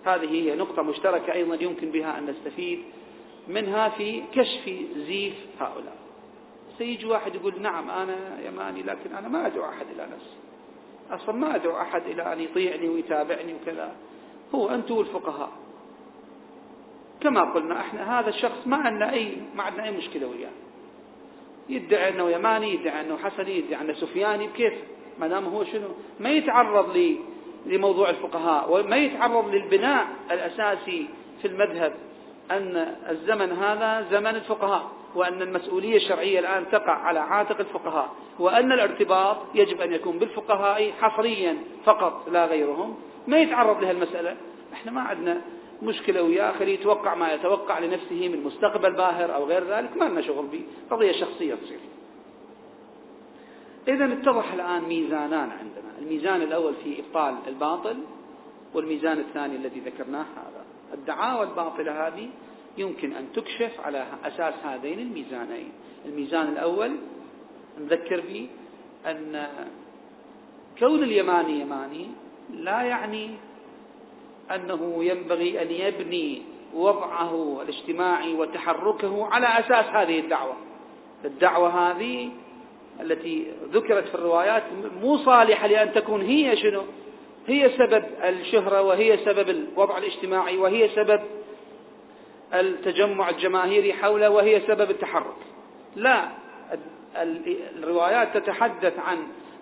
هذه 0.05 0.31
هي 0.31 0.57
نقطة 0.57 0.83
مشتركة 0.83 1.33
أيضا 1.33 1.55
يمكن 1.55 1.91
بها 1.91 2.19
أن 2.19 2.27
نستفيد 2.27 2.83
منها 3.49 3.89
في 3.89 4.23
كشف 4.33 4.71
زيف 4.97 5.35
هؤلاء. 5.61 5.97
سيجي 6.79 7.07
واحد 7.07 7.35
يقول 7.35 7.63
نعم 7.63 7.91
أنا 7.91 8.17
يماني 8.47 8.83
لكن 8.83 9.15
أنا 9.15 9.29
ما 9.29 9.47
أدعو 9.47 9.65
أحد 9.65 9.87
إلى 9.95 10.09
نفسي. 10.13 10.46
أصلا 11.11 11.35
ما 11.35 11.55
أدعو 11.55 11.81
أحد 11.81 12.03
إلى 12.07 12.33
أن 12.33 12.41
يطيعني 12.41 12.89
ويتابعني 12.89 13.55
وكذا. 13.55 13.93
هو 14.55 14.69
أنتم 14.69 15.01
الفقهاء. 15.01 15.51
كما 17.21 17.41
قلنا 17.41 17.81
إحنا 17.81 18.21
هذا 18.21 18.29
الشخص 18.29 18.67
ما 18.67 18.77
عندنا 18.77 19.13
أي 19.13 19.37
ما 19.55 19.63
عندنا 19.63 19.85
أي 19.85 19.91
مشكلة 19.91 20.27
وياه. 20.27 20.51
يدعي 21.69 22.09
أنه 22.09 22.31
يماني 22.31 22.75
يدعي 22.75 23.01
أنه 23.01 23.17
حسني 23.17 23.59
يدعي 23.59 23.81
أنه 23.81 23.93
سفياني 23.93 24.47
بكيف؟ 24.47 24.75
ما 25.21 25.29
دام 25.29 25.45
هو 25.45 25.65
شنو؟ 25.65 25.89
ما 26.21 26.31
يتعرض 26.31 27.17
لموضوع 27.67 28.11
الفقهاء 28.11 28.73
وما 28.73 28.97
يتعرض 28.97 29.49
للبناء 29.49 30.07
الأساسي 30.31 31.09
في 31.43 31.49
المذهب. 31.49 31.93
أن 32.51 32.97
الزمن 33.11 33.53
هذا 33.53 34.07
زمن 34.11 34.27
الفقهاء 34.37 34.91
وأن 35.15 35.43
المسؤولية 35.43 35.97
الشرعية 35.97 36.39
الآن 36.39 36.65
تقع 36.73 36.93
على 36.93 37.19
عاتق 37.19 37.59
الفقهاء 37.59 38.11
وأن 38.39 38.73
الارتباط 38.73 39.37
يجب 39.55 39.81
أن 39.81 39.93
يكون 39.93 40.19
بالفقهاء 40.19 40.93
حصريا 40.93 41.59
فقط 41.85 42.29
لا 42.29 42.47
غيرهم. 42.47 42.97
ما 43.27 43.39
يتعرض 43.39 43.83
لها 43.83 43.91
المسألة؟ 43.91 44.37
إحنا 44.73 44.93
ما 44.93 45.01
عندنا 45.01 45.41
مشكلة 45.83 46.23
وياه 46.23 46.53
خليه 46.53 46.75
يتوقع 46.75 47.15
ما 47.15 47.33
يتوقع 47.33 47.79
لنفسه 47.79 48.29
من 48.29 48.45
مستقبل 48.45 48.93
باهر 48.93 49.35
أو 49.35 49.45
غير 49.45 49.65
ذلك 49.65 49.97
ما 49.97 50.05
لنا 50.05 50.23
شغل 50.23 50.47
به 50.47 50.63
قضية 50.91 51.13
شخصية 51.13 51.55
تصير. 51.55 51.79
إذا 53.89 54.13
اتضح 54.13 54.53
الآن 54.53 54.83
ميزانان 54.83 55.51
عندنا. 55.51 55.99
الميزان 55.99 56.43
الأول 56.43 56.75
في 56.85 57.01
إبطال 57.01 57.35
الباطل 57.47 57.97
والميزان 58.75 59.19
الثاني 59.19 59.57
الذي 59.57 59.81
ذكرناه 59.81 60.27
هذا. 60.37 60.65
الدعاوى 60.95 61.43
الباطلة 61.43 62.07
هذه 62.07 62.29
يمكن 62.79 63.13
أن 63.13 63.33
تكشف 63.33 63.81
على 63.85 64.07
أساس 64.25 64.55
هذين 64.65 64.99
الميزانين. 64.99 65.73
الميزان 66.07 66.49
الأول 66.49 66.97
نذكر 67.81 68.21
به 68.21 68.49
أن 69.07 69.49
كون 70.79 71.03
اليماني 71.03 71.61
يماني 71.61 72.07
لا 72.51 72.83
يعني 72.83 73.31
أنه 74.55 75.05
ينبغي 75.05 75.63
أن 75.63 75.71
يبني 75.71 76.43
وضعه 76.75 77.63
الاجتماعي 77.63 78.35
وتحركه 78.35 79.27
على 79.27 79.47
أساس 79.47 79.85
هذه 79.85 80.21
الدعوة. 80.21 80.57
الدعوة 81.25 81.69
هذه 81.69 82.31
التي 83.01 83.53
ذكرت 83.73 84.09
في 84.09 84.15
الروايات 84.15 84.63
مو 85.03 85.17
صالحة 85.17 85.67
لأن 85.67 85.93
تكون 85.93 86.23
هي 86.23 86.57
شنو؟ 86.57 86.83
هي 87.47 87.71
سبب 87.79 88.05
الشهرة 88.25 88.83
وهي 88.83 89.19
سبب 89.25 89.49
الوضع 89.51 89.99
الاجتماعي 89.99 90.57
وهي 90.57 90.89
سبب 90.89 91.21
التجمع 92.55 93.31
الجماهيري 93.31 93.93
حوله 93.95 94.31
وهي 94.31 94.61
سبب 94.61 94.91
التحرك. 94.91 95.37
لا 95.97 96.29
الروايات 97.77 98.37
تتحدث 98.37 98.99
عن 98.99 99.19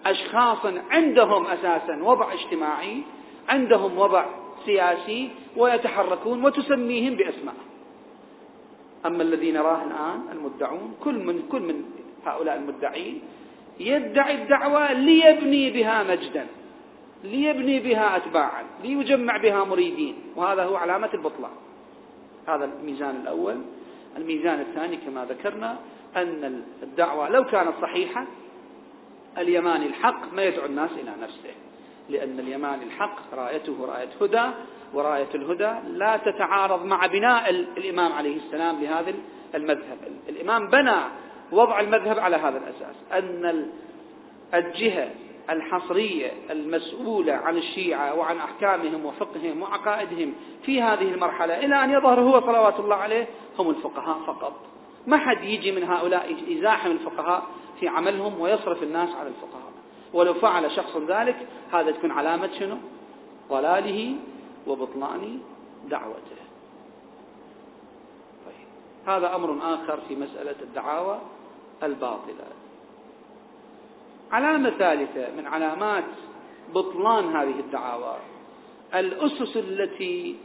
أشخاص 0.06 0.58
عندهم 0.90 1.46
أساسا 1.46 2.02
وضع 2.02 2.32
اجتماعي 2.32 3.02
عندهم 3.48 3.98
وضع 3.98 4.26
سياسي 4.64 5.30
ويتحركون 5.56 6.44
وتسميهم 6.44 7.14
بأسماء. 7.14 7.54
أما 9.06 9.22
الذي 9.22 9.52
نراه 9.52 9.82
الآن 9.84 10.20
المدعون 10.32 10.94
كل 11.04 11.14
من 11.14 11.42
كل 11.52 11.60
من 11.60 11.84
هؤلاء 12.26 12.56
المدعين 12.56 13.22
يدعي 13.80 14.34
الدعوة 14.34 14.92
ليبني 14.92 15.70
بها 15.70 16.02
مجدا. 16.02 16.46
ليبني 17.24 17.80
بها 17.80 18.16
أتباعا 18.16 18.64
ليجمع 18.82 19.36
بها 19.36 19.64
مريدين. 19.64 20.16
وهذا 20.36 20.64
هو 20.64 20.76
علامة 20.76 21.10
البطلان 21.14 21.50
هذا 22.48 22.64
الميزان 22.64 23.16
الأول. 23.16 23.60
الميزان 24.16 24.60
الثاني 24.60 24.96
كما 24.96 25.24
ذكرنا 25.24 25.76
أن 26.16 26.62
الدعوة 26.82 27.28
لو 27.28 27.44
كانت 27.44 27.72
صحيحة 27.82 28.26
اليماني 29.38 29.86
الحق 29.86 30.32
ما 30.32 30.42
يدعو 30.42 30.66
الناس 30.66 30.90
إلى 30.90 31.12
نفسه. 31.22 31.54
لأن 32.08 32.40
اليماني 32.40 32.84
الحق 32.84 33.34
رايته 33.34 33.86
راية 33.86 34.08
هدى 34.20 34.50
وراية 34.94 35.28
الهدى 35.34 35.72
لا 35.88 36.16
تتعارض 36.16 36.84
مع 36.84 37.06
بناء 37.06 37.50
الإمام 37.50 38.12
عليه 38.12 38.36
السلام 38.36 38.80
لهذا 38.80 39.14
المذهب. 39.54 39.98
الإمام 40.28 40.66
بنى 40.68 41.00
وضع 41.52 41.80
المذهب 41.80 42.18
على 42.18 42.36
هذا 42.36 42.58
الأساس. 42.58 42.96
أن 43.12 43.70
الجهة 44.54 45.10
الحصرية 45.50 46.32
المسؤولة 46.50 47.32
عن 47.32 47.56
الشيعة 47.56 48.14
وعن 48.14 48.36
أحكامهم 48.36 49.06
وفقههم 49.06 49.62
وعقائدهم 49.62 50.34
في 50.62 50.82
هذه 50.82 51.12
المرحلة 51.14 51.64
إلى 51.64 51.84
أن 51.84 51.90
يظهر 51.90 52.20
هو 52.20 52.40
صلوات 52.40 52.80
الله 52.80 52.96
عليه 52.96 53.26
هم 53.58 53.70
الفقهاء 53.70 54.18
فقط. 54.26 54.52
ما 55.06 55.16
حد 55.16 55.44
يجي 55.44 55.72
من 55.72 55.84
هؤلاء 55.84 56.36
يزاحم 56.48 56.90
الفقهاء 56.90 57.42
في 57.80 57.88
عملهم 57.88 58.40
ويصرف 58.40 58.82
الناس 58.82 59.08
على 59.08 59.28
الفقهاء. 59.28 59.72
ولو 60.12 60.34
فعل 60.34 60.70
شخص 60.70 60.96
ذلك 60.96 61.36
هذا 61.72 61.90
تكون 61.90 62.10
علامة 62.10 62.50
شنو؟ 62.58 62.76
ضلاله 63.50 64.16
وبطلان 64.66 65.40
دعوته. 65.88 66.44
طيب. 68.46 68.66
هذا 69.06 69.34
أمر 69.34 69.58
آخر 69.74 70.00
في 70.08 70.16
مسألة 70.16 70.56
الدعاوى 70.62 71.20
الباطلة. 71.82 72.63
علامة 74.32 74.70
ثالثة 74.70 75.36
من 75.36 75.46
علامات 75.46 76.04
بطلان 76.74 77.36
هذه 77.36 77.60
الدعاوى. 77.60 78.16
الأسس 78.94 79.56
التي 79.56 80.36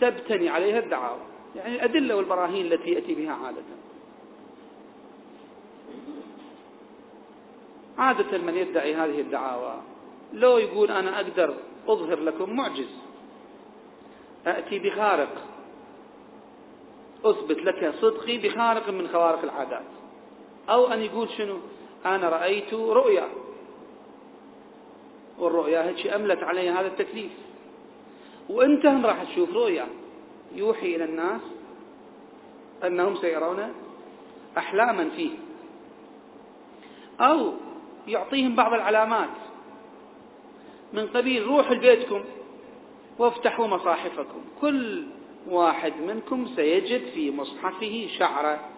تبتني 0.00 0.48
عليها 0.48 0.78
الدعاوى 0.78 1.20
يعني 1.56 1.74
الأدلة 1.74 2.16
والبراهين 2.16 2.72
التي 2.72 2.90
يأتي 2.90 3.14
بها 3.14 3.32
عادة. 3.32 3.62
عادة 7.98 8.38
من 8.38 8.54
يدعي 8.56 8.94
هذه 8.94 9.20
الدعاوى 9.20 9.74
لو 10.32 10.58
يقول 10.58 10.90
أنا 10.90 11.16
أقدر 11.16 11.54
أظهر 11.88 12.20
لكم 12.20 12.56
معجز 12.56 12.88
أأتي 14.46 14.78
بخارق 14.78 15.44
أثبت 17.24 17.58
لك 17.58 17.94
صدقي 18.00 18.38
بخارق 18.38 18.88
من 18.88 19.08
خوارق 19.08 19.42
العادات. 19.42 19.84
أو 20.68 20.86
أن 20.92 21.00
يقول 21.00 21.28
شنو؟ 21.30 21.58
أنا 22.06 22.28
رأيت 22.28 22.74
رؤيا. 22.74 23.28
والرؤيا 25.38 25.88
هيك 25.88 26.06
أملت 26.06 26.42
علي 26.42 26.70
هذا 26.70 26.86
التكليف. 26.86 27.32
وأنت 28.48 28.86
هم 28.86 29.06
راح 29.06 29.24
تشوف 29.24 29.52
رؤيا. 29.52 29.86
يوحي 30.54 30.96
إلى 30.96 31.04
الناس 31.04 31.40
أنهم 32.84 33.16
سيرون 33.16 33.72
أحلاما 34.58 35.10
فيه. 35.10 35.30
أو 37.20 37.52
يعطيهم 38.08 38.54
بعض 38.54 38.72
العلامات. 38.72 39.36
من 40.92 41.06
قبيل 41.06 41.46
روحوا 41.46 41.74
لبيتكم 41.74 42.24
وافتحوا 43.18 43.66
مصاحفكم. 43.66 44.44
كل 44.60 45.04
واحد 45.48 45.92
منكم 46.00 46.46
سيجد 46.56 47.04
في 47.14 47.30
مصحفه 47.30 48.08
شعرة. 48.18 48.73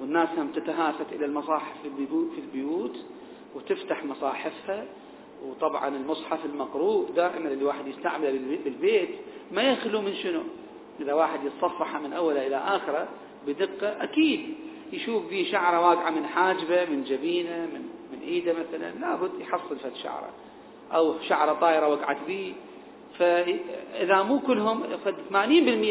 والناس 0.00 0.28
هم 0.38 0.48
تتهافت 0.48 1.12
إلى 1.12 1.24
المصاحف 1.24 1.74
في 2.34 2.40
البيوت 2.40 2.96
وتفتح 3.54 4.04
مصاحفها. 4.04 4.84
وطبعا 5.46 5.88
المصحف 5.88 6.44
المقروء 6.44 7.10
دائما 7.16 7.48
اللي 7.48 7.64
واحد 7.64 7.86
يستعمله 7.86 8.58
بالبيت 8.64 9.08
ما 9.52 9.62
يخلو 9.62 10.02
من 10.02 10.14
شنو؟ 10.14 10.40
إذا 11.00 11.12
واحد 11.12 11.40
يتصفح 11.44 11.96
من 11.96 12.12
أوله 12.12 12.46
إلى 12.46 12.56
آخره 12.56 13.08
بدقة 13.46 14.02
أكيد 14.02 14.54
يشوف 14.92 15.26
فيه 15.26 15.52
شعرة 15.52 15.88
واقعة 15.88 16.10
من 16.10 16.26
حاجبه 16.26 16.84
من 16.84 17.04
جبينه 17.04 17.66
من, 17.74 17.82
من 18.12 18.20
إيده 18.22 18.52
مثلا. 18.52 18.90
لابد 18.90 19.40
يحصل 19.40 19.76
فد 19.76 19.94
شعرة. 19.94 20.30
أو 20.92 21.14
شعرة 21.28 21.52
طايرة 21.52 21.88
وقعت 21.88 22.18
به 22.28 22.54
فإذا 23.18 24.22
مو 24.22 24.40
كلهم 24.40 24.82
فد 25.04 25.14
80% 25.30 25.34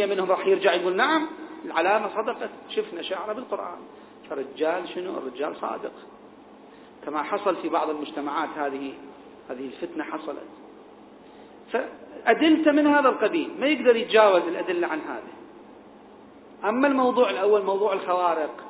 منهم 0.10 0.32
راح 0.32 0.48
يرجع 0.48 0.74
يقول 0.74 0.96
نعم 0.96 1.28
العلامة 1.68 2.10
صدقت. 2.16 2.50
شفنا 2.70 3.02
شعرة 3.02 3.34
بالقرآن. 3.34 3.80
فرجال 4.30 4.90
شنو؟ 4.90 5.18
الرجال 5.18 5.56
صادق. 5.56 5.94
كما 7.06 7.24
حصل 7.24 7.56
في 7.56 7.70
بعض 7.70 7.90
المجتمعات 7.90 8.50
هذه 8.58 8.94
هذه 9.50 9.66
الفتنة 9.66 10.04
حصلت. 10.04 10.48
فأدلة 11.72 12.72
من 12.72 12.88
هذا 12.88 13.10
القبيل 13.10 13.52
ما 13.60 13.68
يقدر 13.68 13.96
يتجاوز 13.96 14.42
الأدلة 14.42 14.88
عن 14.88 15.00
هذا 15.00 15.32
أما 16.70 16.88
الموضوع 16.88 17.30
الأول 17.30 17.64
موضوع 17.64 17.94
الخوارق. 17.94 18.64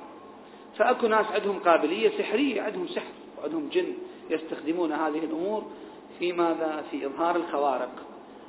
فأكو 0.77 1.07
ناس 1.07 1.25
عندهم 1.31 1.59
قابلية 1.59 2.17
سحرية 2.17 2.61
عندهم 2.61 2.87
سحر 2.87 3.13
وعندهم 3.39 3.69
جن 3.69 3.93
يستخدمون 4.29 4.91
هذه 4.91 5.19
الأمور 5.19 5.63
في 6.19 6.33
ماذا؟ 6.33 6.83
في 6.91 7.05
إظهار 7.05 7.35
الخوارق. 7.35 7.91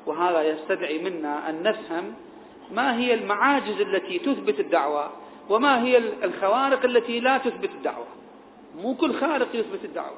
وهذا 0.07 0.43
يستدعي 0.43 0.99
منا 0.99 1.51
أن 1.51 1.63
نفهم 1.63 2.15
ما 2.75 2.97
هي 2.99 3.15
المعاجز 3.15 3.81
التي 3.81 4.19
تثبت 4.19 4.61
الدعوة 4.61 5.11
وما 5.49 5.83
هي 5.83 5.99
الخوارق 5.99 6.85
التي 6.85 7.21
لا 7.21 7.39
تثبت 7.39 7.71
الدعوة. 7.71 8.07
مو 8.83 8.95
كل 8.95 9.15
خارق 9.15 9.49
يثبت 9.55 9.85
الدعوة. 9.85 10.17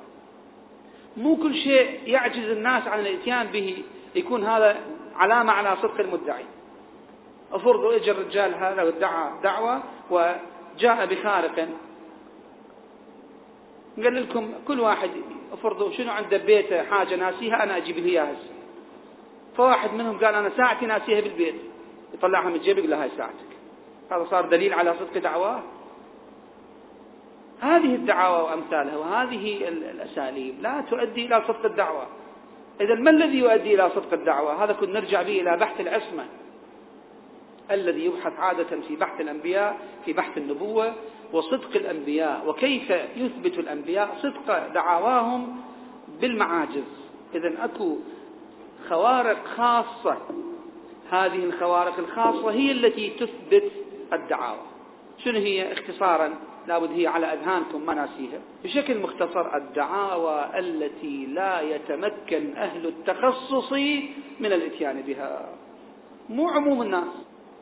مو 1.17 1.37
كل 1.37 1.55
شيء 1.55 2.01
يعجز 2.07 2.49
الناس 2.49 2.89
عن 2.89 3.01
الإتيان 3.01 3.47
به 3.47 3.83
يكون 4.15 4.45
هذا 4.45 4.81
علامة 5.17 5.53
على 5.53 5.77
صدق 5.83 6.01
المدعي. 6.01 6.45
افرضوا 7.53 7.97
اجى 7.97 8.11
الرجال 8.11 8.55
هذا 8.55 8.83
وادعى 8.83 9.31
دعوة 9.43 9.83
وجاء 10.11 11.07
بخارق. 11.07 11.69
قال 13.97 14.23
لكم 14.23 14.53
كل 14.69 14.81
واحد 14.81 15.11
افرضوا 15.53 15.93
شنو 15.93 16.13
عنده 16.13 16.37
بيته 16.37 16.83
حاجة 16.83 17.17
ناسيها 17.17 17.63
أنا 17.63 17.77
أجيب 17.77 17.99
له 17.99 18.05
إياها. 18.05 18.37
فواحد 19.57 19.95
منهم 19.95 20.19
قال 20.19 20.35
أنا 20.35 20.51
ساعتي 20.57 20.87
ناسيها 20.87 21.21
بالبيت. 21.21 21.55
يطلعها 22.15 22.51
من 22.51 22.59
جيبه 22.59 22.79
يقول 22.79 22.91
له 22.91 23.03
هاي 23.03 23.11
ساعتك 23.17 23.51
هذا 24.11 24.27
صار 24.31 24.47
دليل 24.47 24.75
على 24.75 24.95
صدق 25.01 25.19
دعواه. 25.19 25.63
هذه 27.61 27.95
الدعاوى 27.95 28.43
وأمثالها 28.43 28.97
وهذه 28.97 29.69
الأساليب 29.69 30.61
لا 30.61 30.85
تؤدي 30.91 31.27
إلى 31.27 31.43
صدق 31.49 31.65
الدعوة. 31.65 32.07
إذا 32.81 32.95
ما 32.95 33.11
الذي 33.11 33.39
يؤدي 33.39 33.75
إلى 33.75 33.91
صدق 33.91 34.13
الدعوة؟ 34.13 34.65
هذا 34.65 34.73
كنا 34.73 35.01
نرجع 35.01 35.23
به 35.23 35.41
إلى 35.41 35.57
بحث 35.57 35.81
العصمة. 35.81 36.25
الذي 37.71 38.05
يبحث 38.05 38.41
عادة 38.41 38.81
في 38.89 38.97
بحث 38.97 39.21
الأنبياء 39.21 39.79
في 40.05 40.13
بحث 40.13 40.39
النبوة 40.39 40.95
وصدق 41.33 41.77
الأنبياء. 41.77 42.49
وكيف 42.49 42.91
يثبت 43.17 43.59
الأنبياء؟ 43.59 44.17
صدق 44.23 44.69
دعواهم 44.75 45.57
بالمعاجز. 46.21 46.85
إذا 47.35 47.65
أكو 47.65 47.97
خوارق 48.89 49.47
خاصة 49.57 50.19
هذه 51.11 51.45
الخوارق 51.45 51.99
الخاصة 51.99 52.51
هي 52.51 52.73
التي 52.73 53.11
تثبت 53.11 53.73
الدعاوى. 54.13 54.61
شنو 55.25 55.39
هي؟ 55.39 55.73
اختصارا 55.73 56.35
لابد 56.69 56.91
هي 56.93 57.07
على 57.07 57.27
أذهانكم 57.27 57.87
ما 57.87 57.95
ناسيها 57.95 58.41
بشكل 58.65 58.99
مختصر 58.99 59.57
الدعاوى 59.57 60.59
التي 60.59 61.27
لا 61.27 61.61
يتمكن 61.61 62.57
أهل 62.57 62.87
التخصص 62.87 63.73
من 64.41 64.53
الإتيان 64.53 65.03
بها. 65.03 65.49
مو 66.29 66.49
عموم 66.49 66.83
الناس 66.83 67.13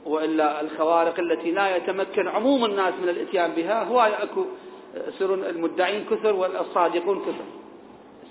وإلا 0.07 0.61
الخوارق 0.61 1.21
التي 1.21 1.51
لا 1.51 1.77
يتمكن 1.77 2.29
عموم 2.29 2.65
الناس 2.65 2.95
من 3.03 3.09
الإتيان 3.09 3.51
بها 3.51 3.85
هو 3.85 4.01
أكو 4.01 4.45
يصيرون 5.09 5.45
المدعين 5.45 6.05
كثر 6.05 6.37
والصادقون 6.37 7.21
كثر. 7.21 7.45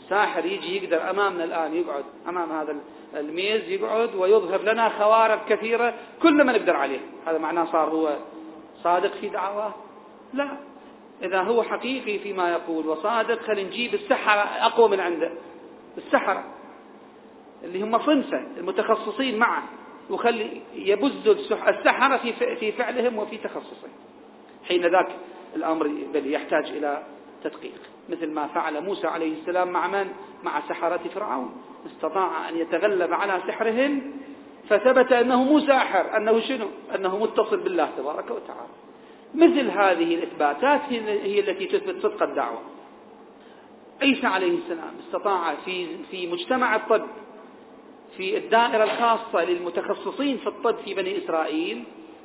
الساحر 0.08 0.46
يجي 0.46 0.78
يقدر 0.78 1.10
أمامنا 1.10 1.44
الآن 1.44 1.74
يقعد 1.74 2.04
أمام 2.28 2.52
هذا 2.52 2.76
الميز 3.16 3.70
يقعد 3.70 4.16
ويظهر 4.16 4.62
لنا 4.62 4.90
خوارق 4.90 5.46
كثيرة 5.48 5.94
كلنا 6.22 6.44
ما 6.44 6.52
نقدر 6.52 6.76
عليه. 6.76 7.00
هذا 7.28 7.38
معناه 7.38 7.66
صار 7.72 7.90
هو 7.90 8.18
صادق 8.84 9.14
في 9.14 9.30
دعواه 9.30 9.74
لا. 10.34 10.50
إذا 11.24 11.42
هو 11.42 11.64
حقيقي 11.64 12.20
فيما 12.20 12.52
يقول 12.52 12.88
وصادق 12.88 13.42
خلينا 13.42 13.70
نجيب 13.70 13.94
السحرة 13.94 14.42
أقوى 14.42 14.90
من 14.90 15.00
عنده. 15.00 15.32
السحرة 15.98 16.44
اللي 17.64 17.82
هم 17.82 18.00
صنفة 18.00 18.48
المتخصصين 18.58 19.38
معه 19.38 19.64
وخلي 20.10 20.62
يبز 20.76 21.28
السحرة 21.48 22.18
في 22.18 22.56
في 22.56 22.72
فعلهم 22.72 23.18
وفي 23.18 23.38
تخصصهم 23.38 23.92
حين 24.68 24.82
ذاك 24.82 25.08
الأمر 25.56 25.88
بل 26.14 26.34
يحتاج 26.34 26.66
إلى 26.66 27.04
تدقيق. 27.44 27.97
مثل 28.10 28.32
ما 28.32 28.48
فعل 28.48 28.84
موسى 28.84 29.08
عليه 29.08 29.40
السلام 29.42 29.72
مع 29.72 29.88
من؟ 29.88 30.08
مع 30.44 30.62
سحرة 30.70 31.02
فرعون. 31.16 31.52
استطاع 31.86 32.50
أن 32.50 32.58
يتغلب 32.58 33.14
على 33.14 33.42
سحرهم 33.48 34.02
فثبت 34.70 35.12
أنه 35.12 35.44
مو 35.44 35.60
ساحر 35.60 36.18
أنه 36.18 36.40
شنو؟ 36.40 36.68
أنه 36.96 37.18
متصل 37.18 37.58
بالله 37.58 37.90
تبارك 37.98 38.32
وتعالى. 38.32 38.70
مثل 39.36 39.70
هذه 39.70 40.16
الإثباتات 40.16 40.82
هي 40.92 41.40
التي 41.40 41.66
تثبت 41.66 42.04
صدق 42.04 42.24
الدعوة. 42.24 42.62
عيسى 44.02 44.28
عليه 44.28 44.58
السلام 44.58 44.94
استطاع 45.08 45.56
في 45.56 45.88
في 46.12 46.28
مجتمع 46.28 46.76
الطب 46.76 47.08
في 48.18 48.38
الدائرة 48.38 48.84
الخاصة 48.84 49.44
للمتخصصين 49.44 50.38
في 50.38 50.48
الطب 50.48 50.76
في 50.86 50.94
بني 50.94 51.18
إسرائيل 51.18 51.84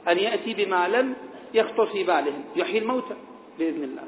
أن 0.08 0.18
يأتي 0.18 0.54
بما 0.54 0.88
لم 0.88 1.14
يخطر 1.54 1.86
في 1.86 2.04
بالهم. 2.04 2.44
يحيي 2.56 2.78
الموتى 2.78 3.14
بإذن 3.58 3.84
الله. 3.84 4.04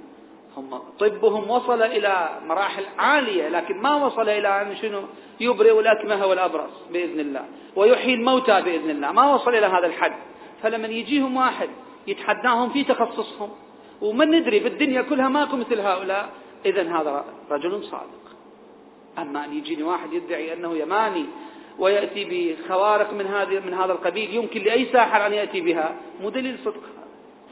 هم 0.57 0.79
طبهم 0.99 1.51
وصل 1.51 1.83
إلى 1.83 2.29
مراحل 2.47 2.85
عالية 2.99 3.49
لكن 3.49 3.77
ما 3.77 3.95
وصل 3.95 4.29
إلى 4.29 4.63
أن 4.63 4.77
شنو؟ 4.77 5.03
يبرئ 5.41 5.81
الأكمه 5.81 6.27
والأبرص 6.27 6.71
بإذن 6.93 7.21
الله. 7.21 7.45
ويحيي 7.77 8.15
الموتى 8.15 8.63
بإذن 8.63 8.91
الله. 8.91 9.13
ما 9.13 9.35
وصل 9.35 9.55
إلى 9.55 9.67
هذا 9.67 9.87
الحد. 9.87 10.15
فلما 10.63 10.89
يجيهم 10.89 11.37
واحد 11.37 11.69
يتحداهم 12.07 12.71
في 12.71 12.85
تخصصهم 12.85 13.51
ومن 14.03 14.31
ندري 14.31 14.59
بالدنيا 14.59 15.03
كلها 15.03 15.29
ماكو 15.29 15.57
مثل 15.57 15.81
هؤلاء 15.81 16.31
إذا 16.67 16.83
هذا 16.83 17.25
رجل 17.51 17.85
صادق. 17.85 18.25
أما 19.19 19.45
أن 19.45 19.57
يجيني 19.57 19.83
واحد 19.83 20.13
يدعي 20.13 20.53
أنه 20.53 20.77
يماني 20.77 21.25
ويأتي 21.79 22.25
بخوارق 22.31 23.13
من 23.13 23.27
هذه 23.27 23.61
من 23.61 23.75
هذا 23.75 23.93
القبيل 23.93 24.35
يمكن 24.35 24.61
لأي 24.61 24.87
ساحر 24.93 25.27
أن 25.27 25.33
يأتي 25.33 25.61
بها. 25.61 25.97
مو 26.23 26.31
دليل 26.31 26.59
صدق. 26.65 26.83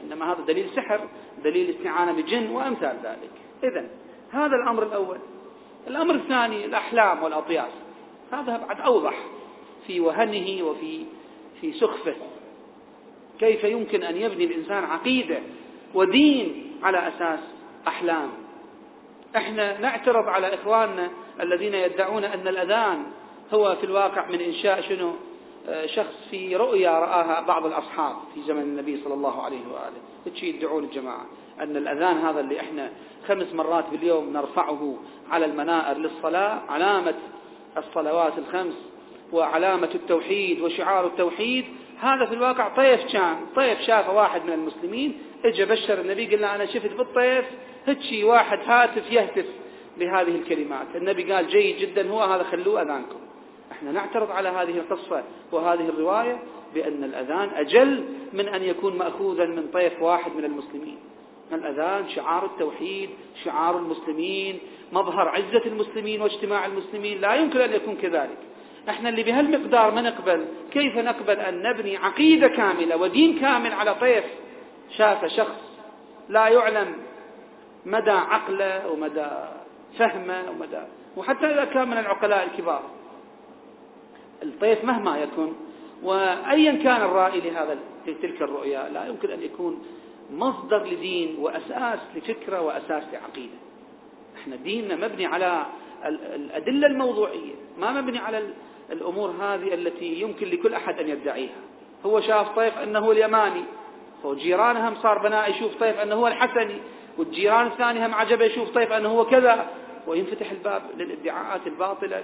إنما 0.03 0.33
هذا 0.33 0.41
دليل 0.47 0.69
سحر. 0.75 0.99
دليل 1.43 1.69
استعانة 1.69 2.11
بجن 2.11 2.49
وأمثال 2.49 2.97
ذلك. 3.03 3.31
إذا 3.63 3.87
هذا 4.31 4.55
الأمر 4.55 4.83
الأول. 4.83 5.17
الأمر 5.87 6.15
الثاني 6.15 6.65
الأحلام 6.65 7.23
والأطياف 7.23 7.71
هذا 8.31 8.57
بعد 8.57 8.81
أوضح 8.81 9.13
في 9.87 9.99
وهنه 9.99 10.63
وفي 10.63 11.05
في 11.61 11.73
سخفه. 11.73 12.15
كيف 13.39 13.63
يمكن 13.63 14.03
أن 14.03 14.17
يبني 14.17 14.43
الإنسان 14.45 14.83
عقيدة 14.83 15.39
ودين 15.93 16.71
على 16.83 17.07
أساس 17.07 17.39
أحلام؟ 17.87 18.29
إحنا 19.35 19.79
نعترض 19.79 20.27
على 20.27 20.53
إخواننا 20.53 21.09
الذين 21.41 21.73
يدعون 21.73 22.23
أن 22.23 22.47
الأذان 22.47 23.03
هو 23.53 23.75
في 23.75 23.83
الواقع 23.83 24.29
من 24.29 24.41
إنشاء 24.41 24.81
شنو؟ 24.81 25.13
شخص 25.85 26.27
في 26.31 26.55
رؤيا 26.55 26.91
رآها 26.91 27.41
بعض 27.41 27.65
الأصحاب 27.65 28.15
في 28.33 28.41
زمن 28.47 28.61
النبي 28.61 29.01
صلى 29.03 29.13
الله 29.13 29.41
عليه 29.41 29.67
وآله. 29.67 30.31
تشي 30.33 30.49
يدعون 30.49 30.83
الجماعة. 30.83 31.25
أن 31.59 31.77
الأذان 31.77 32.17
هذا 32.17 32.39
اللي 32.39 32.59
إحنا 32.59 32.91
خمس 33.27 33.53
مرات 33.53 33.85
باليوم 33.91 34.33
نرفعه 34.33 34.97
على 35.31 35.45
المنائر 35.45 35.97
للصلاة 35.97 36.61
علامة 36.69 37.15
الصلوات 37.77 38.33
الخمس 38.37 38.73
وعلامة 39.31 39.89
التوحيد 39.95 40.61
وشعار 40.61 41.07
التوحيد 41.07 41.65
هذا 41.99 42.25
في 42.25 42.33
الواقع 42.33 42.67
طيف 42.75 43.11
كان 43.13 43.35
طيف 43.55 43.81
شافه 43.81 44.13
واحد 44.13 44.45
من 44.45 44.53
المسلمين 44.53 45.17
اجى 45.45 45.65
بشر 45.65 46.01
النبي 46.01 46.25
قال 46.27 46.41
له 46.41 46.55
أنا 46.55 46.65
شفت 46.65 46.93
بالطيف 46.93 47.45
هتشي 47.87 48.23
واحد 48.23 48.59
هاتف 48.65 49.11
يهتف 49.11 49.45
بهذه 49.97 50.35
الكلمات. 50.35 50.87
النبي 50.95 51.33
قال 51.33 51.47
جيد 51.47 51.77
جدا 51.77 52.09
هو 52.09 52.21
هذا 52.21 52.43
خلوه 52.43 52.81
أذانكم. 52.81 53.19
إحنا 53.83 53.91
نعترض 53.91 54.31
على 54.31 54.49
هذه 54.49 54.77
القصة 54.77 55.23
وهذه 55.51 55.89
الرواية 55.89 56.39
بأن 56.73 57.03
الأذان 57.03 57.49
أجل 57.55 58.05
من 58.33 58.47
أن 58.47 58.63
يكون 58.63 58.97
مأخوذا 58.97 59.45
من 59.45 59.67
طيف 59.73 60.01
واحد 60.01 60.35
من 60.35 60.45
المسلمين. 60.45 60.97
الأذان 61.53 62.09
شعار 62.09 62.45
التوحيد 62.45 63.09
شعار 63.43 63.77
المسلمين 63.77 64.59
مظهر 64.91 65.29
عزة 65.29 65.65
المسلمين 65.65 66.21
واجتماع 66.21 66.65
المسلمين 66.65 67.21
لا 67.21 67.35
يمكن 67.35 67.59
أن 67.59 67.73
يكون 67.73 67.95
كذلك. 67.95 68.37
إحنا 68.89 69.09
اللي 69.09 69.23
بهالمقدار 69.23 69.91
ما 69.91 70.01
نقبل 70.01 70.45
كيف 70.71 70.97
نقبل 70.97 71.39
أن 71.39 71.61
نبني 71.61 71.97
عقيدة 71.97 72.47
كاملة 72.47 72.97
ودين 72.97 73.39
كامل 73.39 73.73
على 73.73 73.95
طيف؟ 73.95 74.23
شاف 74.97 75.25
شخص 75.25 75.61
لا 76.29 76.47
يعلم 76.47 76.95
مدى 77.85 78.11
عقله 78.11 78.91
ومدى 78.91 79.29
فهمه 79.97 80.43
ومدى 80.49 80.81
وحتى 81.17 81.45
إذا 81.45 81.65
كان 81.65 81.87
من 81.87 81.97
العقلاء 81.97 82.43
الكبار. 82.43 82.83
الطيف 84.43 84.83
مهما 84.83 85.17
يكن 85.17 85.53
وأيا 86.03 86.71
كان 86.71 87.01
الرائي 87.01 87.41
لهذا 87.41 87.77
تلك 88.05 88.41
الرؤيا 88.41 88.89
لا 88.89 89.07
يمكن 89.07 89.31
أن 89.31 89.41
يكون 89.41 89.83
مصدر 90.31 90.85
لدين 90.85 91.35
وأساس 91.39 91.99
لفكرة 92.15 92.61
وأساس 92.61 93.03
لعقيدة. 93.13 93.57
إحنا 94.37 94.55
ديننا 94.55 94.95
مبني 95.07 95.25
على 95.25 95.65
الأدلة 96.35 96.87
الموضوعية 96.87 97.53
ما 97.79 98.01
مبني 98.01 98.19
على 98.19 98.49
الأمور 98.91 99.29
هذه 99.29 99.73
التي 99.73 100.21
يمكن 100.21 100.47
لكل 100.47 100.73
أحد 100.73 100.99
أن 100.99 101.09
يدعيها. 101.09 101.61
هو 102.05 102.21
شاف 102.21 102.55
طيف 102.55 102.77
أنه 102.77 103.11
اليماني 103.11 103.63
وجيرانه 104.23 104.89
هم 104.89 104.95
صار 104.95 105.17
بناء 105.17 105.51
يشوف 105.51 105.75
طيف 105.75 105.99
أنه 105.99 106.15
هو 106.15 106.27
الحسني 106.27 106.77
والجيران 107.17 107.67
الثاني 107.67 108.05
هم 108.05 108.13
عجبه 108.13 108.45
يشوف 108.45 108.69
طيف 108.69 108.91
أنه 108.91 109.09
هو 109.09 109.25
كذا. 109.25 109.67
وينفتح 110.07 110.51
الباب 110.51 110.81
للادعاءات 110.97 111.67
الباطلة 111.67 112.23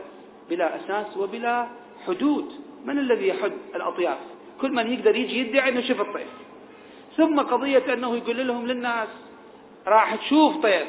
بلا 0.49 0.76
أساس 0.76 1.17
وبلا 1.17 1.67
حدود. 2.08 2.52
من 2.86 3.00
الذي 3.00 3.28
يحد 3.28 3.52
الأطياف؟ 3.76 4.18
كل 4.62 4.72
من 4.72 4.93
يقدر 4.93 5.16
يجي 5.16 5.39
يدعي 5.39 5.70
أنه 5.70 5.82
شوف 5.82 6.02
الطيف. 6.02 6.28
ثم 7.18 7.39
قضية 7.39 7.93
أنه 7.93 8.16
يقول 8.16 8.47
لهم 8.47 8.68
للناس 8.68 9.08
راح 9.88 10.16
تشوف 10.16 10.58
طيف. 10.58 10.88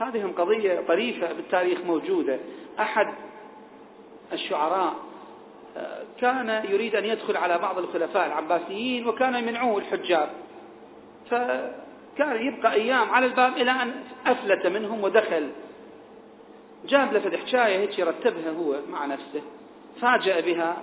هذه 0.00 0.32
قضية 0.38 0.80
طريفة 0.88 1.32
بالتاريخ 1.32 1.80
موجودة. 1.80 2.38
أحد 2.80 3.14
الشعراء 4.32 4.94
آه، 5.76 6.02
كان 6.20 6.64
يريد 6.70 6.96
أن 6.96 7.04
يدخل 7.04 7.36
على 7.36 7.58
بعض 7.58 7.78
الخلفاء 7.78 8.26
العباسيين 8.26 9.08
وكان 9.08 9.34
يمنعوه 9.34 9.78
الحجاب. 9.78 10.30
فكان 11.30 12.46
يبقى 12.46 12.72
أيام 12.72 13.10
على 13.10 13.26
الباب 13.26 13.56
إلى 13.56 13.70
أن 13.70 13.94
أفلت 14.26 14.66
منهم 14.66 15.04
ودخل. 15.04 15.50
جاب 16.88 17.12
له 17.12 17.20
حكاية 17.20 17.78
هيك 17.78 17.98
يرتبها 17.98 18.50
هو 18.50 18.80
مع 18.90 19.06
نفسه. 19.06 19.42
فاجأ 20.00 20.40
بها 20.40 20.82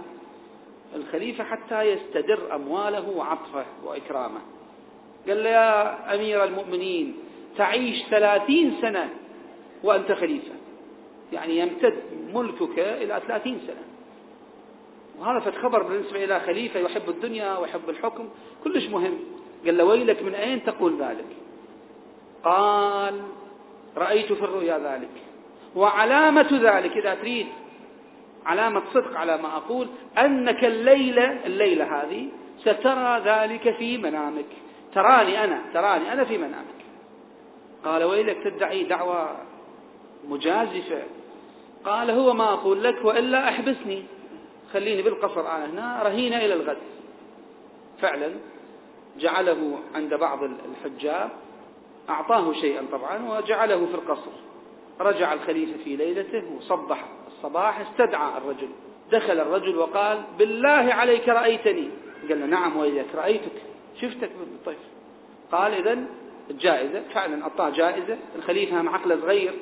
الخليفة 0.96 1.44
حتى 1.44 1.82
يستدر 1.82 2.56
أمواله 2.56 3.10
وعطفه 3.10 3.66
وإكرامه. 3.84 4.42
قال 5.28 5.44
له 5.44 5.50
يا 5.50 6.16
أمير 6.16 6.44
المؤمنين 6.44 7.18
تعيش 7.58 8.04
ثلاثين 8.10 8.78
سنة 8.82 9.10
وأنت 9.84 10.12
خليفة. 10.12 10.54
يعني 11.34 11.58
يمتد 11.58 12.04
ملكك 12.34 12.80
إلى 12.80 13.22
ثلاثين 13.28 13.60
سنة. 13.68 13.84
وهذا 15.20 15.52
خبر 15.62 15.84
بالنسبة 15.84 16.24
إلى 16.24 16.40
خليفة 16.40 16.80
يحب 16.80 17.10
الدنيا 17.10 17.58
ويحب 17.58 17.90
الحكم 17.90 18.30
كلش 18.64 18.90
مهم. 18.90 19.18
قال 19.66 19.78
له 19.78 19.84
ويلك 19.84 20.24
من 20.24 20.36
أين 20.36 20.64
تقول 20.64 21.02
ذلك؟ 21.02 21.28
قال 22.44 23.22
رأيت 23.98 24.34
في 24.34 24.44
الرؤيا 24.44 24.78
ذلك. 24.78 25.10
وعلامة 25.76 26.48
ذلك 26.52 26.98
إذا 26.98 27.16
تريد 27.16 27.48
علامة 28.46 28.82
صدق 28.94 29.18
على 29.18 29.38
ما 29.38 29.58
أقول 29.58 29.88
أنك 30.18 30.66
الليلة 30.66 31.46
الليلة 31.46 32.02
هذه 32.02 32.28
سترى 32.60 33.22
ذلك 33.26 33.76
في 33.76 33.98
منامك. 33.98 34.46
تراني 34.94 35.44
أنا 35.44 35.62
تراني 35.74 36.14
أنا 36.14 36.24
في 36.24 36.38
منامك. 36.38 36.82
قال 37.86 38.04
ويلك 38.04 38.38
تدعي 38.44 38.84
دعوة 38.84 39.38
مجازفة. 40.28 41.04
قال 41.86 42.12
هو 42.12 42.34
ما 42.34 42.54
أقول 42.54 42.84
لك 42.84 43.06
وإلا 43.06 43.50
أحبسني. 43.50 44.04
خليني 44.74 45.02
بالقصر 45.02 45.42
أنا 45.42 45.66
هنا 45.66 46.04
رهينة 46.04 46.38
إلى 46.38 46.54
الغد. 46.54 46.78
فعلا 48.02 48.32
جعله 49.20 49.80
عند 49.96 50.14
بعض 50.14 50.40
الحجاب. 50.44 51.30
أعطاه 52.10 52.54
شيئا 52.54 52.86
طبعا 52.92 53.38
وجعله 53.38 53.86
في 53.86 53.96
القصر. 53.96 54.32
رجع 55.00 55.34
الخليفة 55.34 55.84
في 55.84 55.96
ليلته 55.96 56.44
وصبح. 56.58 57.06
الصباح 57.42 57.80
استدعى 57.80 58.38
الرجل. 58.38 58.70
دخل 59.12 59.40
الرجل 59.40 59.78
وقال 59.78 60.24
بالله 60.40 60.94
عليك 60.94 61.30
رأيتني. 61.30 61.90
قال 62.30 62.40
له 62.40 62.46
نعم 62.46 62.78
ويلك 62.78 63.16
رأيتك 63.16 63.62
شفتك 64.02 64.30
بالطيف 64.40 64.78
قال 65.52 65.74
إذا 65.74 66.06
الجائزة 66.52 67.02
فعلا 67.14 67.44
أعطاه 67.44 67.70
جائزة 67.70 68.18
الخليفة 68.36 68.82
مع 68.82 68.94
عقله 68.94 69.22
صغير 69.22 69.54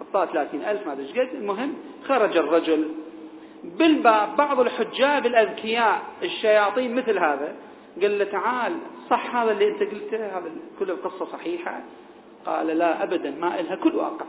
أعطاه 0.00 0.32
ثلاثين 0.32 0.64
ألف 0.64 0.86
ما 0.86 0.92
أدري 0.92 1.06
قد. 1.06 1.34
المهم 1.34 1.74
خرج 2.08 2.36
الرجل. 2.36 2.88
بالباب 3.64 4.36
بعض 4.36 4.60
الحجاب 4.60 5.26
الأذكياء 5.26 6.02
الشياطين 6.22 6.94
مثل 6.94 7.18
هذا 7.18 7.54
قال 8.02 8.18
له 8.18 8.24
تعال 8.24 8.72
صح 9.10 9.36
هذا 9.36 9.52
اللي 9.52 9.68
أنت 9.68 9.82
قلته 9.82 10.38
هذا 10.38 10.50
كل 10.78 10.90
القصة 10.90 11.24
صحيحة. 11.32 11.80
قال 12.46 12.66
لا 12.66 13.02
أبدا 13.02 13.30
ما 13.30 13.60
إلها 13.60 13.76
كل 13.76 13.96
واقع. 13.96 14.26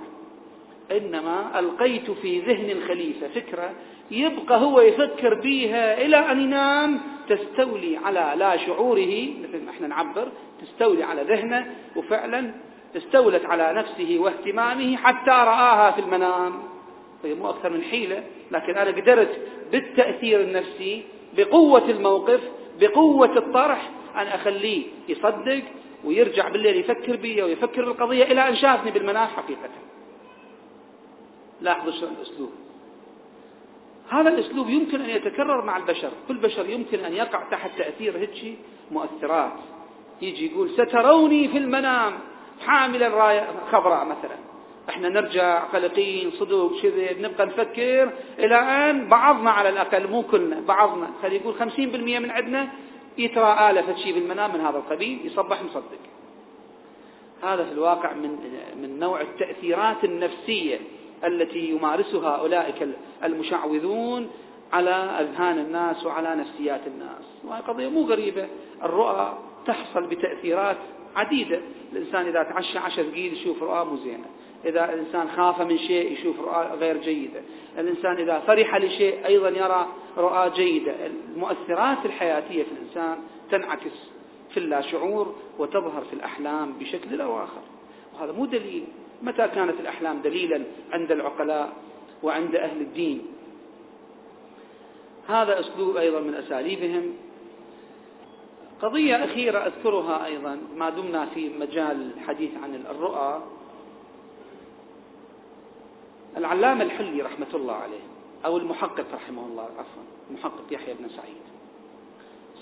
إنما 0.91 1.59
ألقيت 1.59 2.11
في 2.11 2.39
ذهن 2.39 2.69
الخليفة 2.69 3.27
فكرة 3.27 3.71
يبقى 4.11 4.61
هو 4.61 4.81
يفكر 4.81 5.33
بيها 5.33 6.01
إلى 6.05 6.17
أن 6.17 6.41
ينام 6.41 6.99
تستولي 7.29 7.97
على 7.97 8.33
لا 8.37 8.57
شعوره 8.57 9.27
مثل 9.43 9.63
ما 9.65 9.71
إحنا 9.71 9.87
نعبر 9.87 10.27
تستولي 10.61 11.03
على 11.03 11.21
ذهنه 11.23 11.75
وفعلا 11.95 12.51
استولت 12.97 13.45
على 13.45 13.73
نفسه 13.73 14.17
واهتمامه 14.19 14.95
حتى 14.95 15.31
رآها 15.31 15.91
في 15.91 16.01
المنام. 16.01 16.53
هي 17.23 17.33
مو 17.33 17.49
أكثر 17.49 17.69
من 17.69 17.81
حيلة 17.83 18.23
لكن 18.51 18.77
أنا 18.77 18.91
قدرت 18.91 19.37
بالتأثير 19.71 20.41
النفسي 20.41 21.03
بقوة 21.37 21.89
الموقف 21.89 22.39
بقوة 22.79 23.37
الطرح 23.37 23.89
أن 24.15 24.27
أخليه 24.27 24.83
يصدق 25.09 25.61
ويرجع 26.05 26.49
بالليل 26.49 26.75
يفكر 26.77 27.15
بي 27.15 27.41
ويفكر 27.43 27.85
بالقضية 27.85 28.23
إلى 28.23 28.47
أن 28.49 28.55
شافني 28.55 28.91
بالمنام 28.91 29.27
حقيقة. 29.27 29.69
لاحظوا 31.61 31.91
شلون 31.91 32.13
الأسلوب. 32.21 32.51
هذا 34.09 34.29
الأسلوب 34.29 34.69
يمكن 34.69 35.01
أن 35.01 35.09
يتكرر 35.09 35.65
مع 35.65 35.77
البشر. 35.77 36.11
كل 36.27 36.37
بشر 36.37 36.69
يمكن 36.69 36.99
أن 36.99 37.13
يقع 37.13 37.43
تحت 37.51 37.71
تأثير 37.77 38.17
هيك 38.17 38.57
مؤثرات. 38.91 39.53
يجي 40.21 40.51
يقول 40.51 40.69
ستروني 40.69 41.47
في 41.47 41.57
المنام 41.57 42.13
حامل 42.65 43.03
الراية 43.03 43.47
خضراء 43.71 44.05
مثلا. 44.05 44.35
إحنا 44.89 45.09
نرجع 45.09 45.59
قلقين 45.63 46.31
صدوق 46.31 46.81
كذب 46.81 47.21
نبقى 47.21 47.45
نفكر. 47.45 48.13
إلى 48.39 48.55
أن 48.55 49.09
بعضنا 49.09 49.51
على 49.51 49.69
الأقل 49.69 50.07
مو 50.07 50.23
كلنا 50.23 50.59
بعضنا 50.59 51.11
خلي 51.21 51.35
يقول 51.35 51.55
50% 51.55 52.19
من 52.19 52.31
عندنا 52.31 52.69
يترى 53.17 53.69
آلة 53.69 53.81
فتشي 53.81 54.13
بالمنام 54.13 54.53
من 54.53 54.61
هذا 54.61 54.77
القبيل 54.77 55.19
يصبح 55.25 55.63
مصدق. 55.63 55.99
هذا 57.43 57.63
في 57.65 57.71
الواقع 57.71 58.13
من 58.13 58.37
من 58.81 58.99
نوع 58.99 59.21
التأثيرات 59.21 60.03
النفسية. 60.03 60.79
التي 61.23 61.69
يمارسها 61.69 62.29
أولئك 62.29 62.87
المشعوذون 63.23 64.29
على 64.73 64.89
أذهان 64.91 65.59
الناس 65.59 66.05
وعلى 66.05 66.35
نفسيات 66.35 66.81
الناس. 66.87 67.23
وهي 67.43 67.61
قضية 67.61 67.87
مو 67.87 68.01
غريبة. 68.01 68.47
الرؤى 68.83 69.37
تحصل 69.65 70.07
بتأثيرات 70.07 70.77
عديدة. 71.15 71.61
الإنسان 71.93 72.27
إذا 72.27 72.43
تعشى 72.43 72.77
عشر 72.77 73.03
ثقيل 73.03 73.33
يشوف 73.33 73.63
رؤى 73.63 73.85
مو 73.85 73.97
زينة. 73.97 74.25
إذا 74.65 74.93
الإنسان 74.93 75.29
خاف 75.29 75.61
من 75.61 75.77
شيء 75.77 76.11
يشوف 76.11 76.39
رؤى 76.39 76.67
غير 76.79 76.97
جيدة. 76.97 77.41
الإنسان 77.77 78.15
إذا 78.15 78.39
فرح 78.39 78.75
لشيء 78.75 79.25
أيضا 79.25 79.49
يرى 79.49 79.87
رؤى 80.17 80.49
جيدة. 80.49 80.93
المؤثرات 81.05 82.05
الحياتية 82.05 82.63
في 82.63 82.71
الإنسان 82.71 83.17
تنعكس 83.51 84.09
في 84.49 84.57
اللاشعور 84.57 85.35
وتظهر 85.59 86.01
في 86.01 86.13
الأحلام 86.13 86.73
بشكل 86.73 87.21
أو 87.21 87.43
آخر. 87.43 87.61
وهذا 88.13 88.31
مو 88.31 88.45
دليل. 88.45 88.85
متى 89.21 89.47
كانت 89.47 89.79
الأحلام 89.79 90.21
دليلا 90.21 90.63
عند 90.91 91.11
العقلاء 91.11 91.73
وعند 92.23 92.55
أهل 92.55 92.81
الدين؟ 92.81 93.21
هذا 95.27 95.59
أسلوب 95.59 95.97
أيضا 95.97 96.19
من 96.19 96.33
أساليبهم. 96.33 97.13
قضية 98.81 99.25
أخيرة 99.25 99.59
أذكرها 99.59 100.25
أيضا 100.25 100.59
ما 100.77 100.89
دمنا 100.89 101.25
في 101.25 101.49
مجال 101.49 102.11
الحديث 102.17 102.51
عن 102.63 102.75
الرؤى. 102.75 103.43
العلامة 106.37 106.83
الحلي 106.83 107.21
رحمة 107.21 107.47
الله 107.53 107.73
عليه 107.73 108.03
أو 108.45 108.57
المحقق 108.57 109.05
رحمه 109.13 109.45
الله 109.45 109.63
عفوا 109.63 110.03
المحقق 110.29 110.65
يحيى 110.71 110.93
بن 110.93 111.09
سعيد 111.09 111.41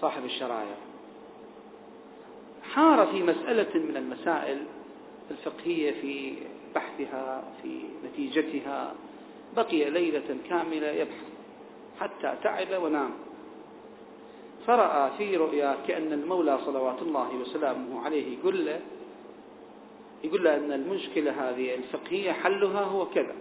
صاحب 0.01 0.25
الشرايع 0.25 0.75
حار 2.73 3.07
في 3.07 3.23
مسألة 3.23 3.79
من 3.79 3.97
المسائل 3.97 4.57
الفقهية 5.31 5.91
في 6.01 6.33
بحثها 6.75 7.43
في 7.61 7.81
نتيجتها. 8.05 8.95
بقي 9.55 9.89
ليلة 9.89 10.37
كاملة 10.49 10.87
يبحث 10.87 11.25
حتى 11.99 12.35
تعب 12.43 12.83
ونام. 12.83 13.11
فرأى 14.67 15.11
في 15.17 15.37
رؤيا 15.37 15.77
كأن 15.87 16.13
المولى 16.13 16.59
صلوات 16.65 17.01
الله 17.01 17.35
وسلامه 17.35 18.05
عليه 18.05 18.37
يقول 18.39 18.65
له 18.65 18.79
يقول 20.23 20.43
له 20.43 20.55
أن 20.55 20.71
المشكلة 20.71 21.49
هذه 21.49 21.75
الفقهية 21.75 22.31
حلها 22.31 22.81
هو 22.81 23.05
كذا. 23.05 23.35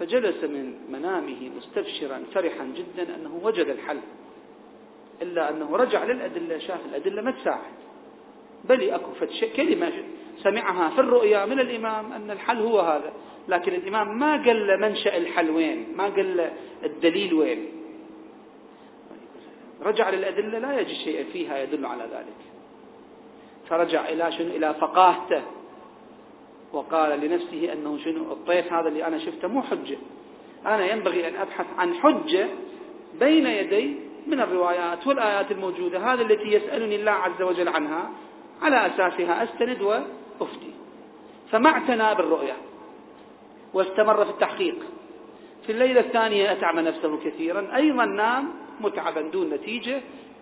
فجلس 0.00 0.44
من 0.44 0.78
منامه 0.90 1.50
مستبشرا 1.56 2.22
فرحا 2.34 2.64
جدا 2.64 3.14
أنه 3.14 3.40
وجد 3.42 3.66
الحل 3.66 4.00
إلا 5.22 5.50
أنه 5.50 5.76
رجع 5.76 6.04
للأدلة 6.04 6.58
شاف 6.58 6.80
الأدلة 6.86 7.22
ما 7.22 7.30
تساعد. 7.30 7.85
بل 8.64 8.90
أكو 8.90 9.10
كلمة 9.56 9.92
سمعها 10.42 10.90
في 10.90 11.00
الرؤيا 11.00 11.46
من 11.46 11.60
الإمام 11.60 12.12
أن 12.12 12.30
الحل 12.30 12.58
هو 12.58 12.80
هذا. 12.80 13.12
لكن 13.48 13.74
الإمام 13.74 14.18
ما 14.18 14.32
قال 14.32 14.80
منشأ 14.80 15.16
الحل 15.16 15.50
وين 15.50 15.86
ما 15.96 16.04
قال 16.04 16.50
الدليل 16.84 17.34
وين. 17.34 17.66
رجع 19.82 20.10
للأدلة 20.10 20.58
لا 20.58 20.80
يجد 20.80 20.94
شيئا 20.94 21.24
فيها 21.24 21.62
يدل 21.62 21.86
على 21.86 22.02
ذلك. 22.02 22.36
فرجع 23.68 24.08
إلى 24.08 24.32
شنو؟ 24.32 24.56
إلى 24.56 24.74
فقاهته. 24.74 25.42
وقال 26.72 27.20
لنفسه 27.20 27.72
أنه 27.72 27.98
شنو؟ 28.04 28.32
الطيف 28.32 28.72
هذا 28.72 28.88
اللي 28.88 29.06
أنا 29.06 29.18
شفته 29.18 29.48
مو 29.48 29.62
حجة. 29.62 29.96
أنا 30.66 30.92
ينبغي 30.92 31.28
أن 31.28 31.36
أبحث 31.36 31.66
عن 31.78 31.94
حجة 31.94 32.48
بين 33.20 33.46
يدي 33.46 33.96
من 34.26 34.40
الروايات 34.40 35.06
والآيات 35.06 35.50
الموجودة 35.50 35.98
هذه 35.98 36.22
التي 36.22 36.48
يسألني 36.52 36.96
الله 36.96 37.10
عز 37.10 37.42
وجل 37.42 37.68
عنها. 37.68 38.10
على 38.62 38.86
أساسها 38.86 39.44
أستند 39.44 39.82
وأفتي. 39.82 40.70
فما 41.52 41.70
اعتنى 41.70 42.14
بالرؤيا 42.14 42.56
واستمر 43.74 44.24
في 44.24 44.30
التحقيق. 44.30 44.76
في 45.66 45.72
الليلة 45.72 46.00
الثانية 46.00 46.52
أتعب 46.52 46.78
نفسه 46.78 47.18
كثيرا. 47.24 47.76
أيضا 47.76 48.04
نام 48.04 48.48
متعبا 48.80 49.20
دون 49.20 49.50
نتيجة. 49.50 50.00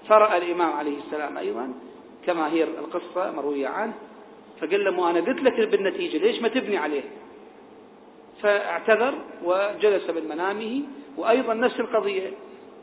فرأى 0.09 0.39
الإمام 0.39 0.73
عليه 0.73 0.99
السلام 0.99 1.39
أيضا 1.39 1.75
كما 2.27 2.53
هي 2.53 2.65
القصة 2.65 3.31
مروية 3.31 3.69
عنه. 3.69 3.95
فقال 4.61 4.85
له 4.85 5.11
أنا 5.11 5.21
قلت 5.21 5.43
لك 5.43 5.69
بالنتيجة 5.69 6.19
ليش 6.19 6.43
ما 6.43 6.49
تبني 6.49 6.77
عليه؟ 6.77 7.03
فاعتذر 8.43 9.15
وجلس 9.45 10.11
من 10.11 10.29
منامه. 10.29 10.83
وأيضا 11.17 11.55
نفس 11.55 11.81
القضية 11.81 12.31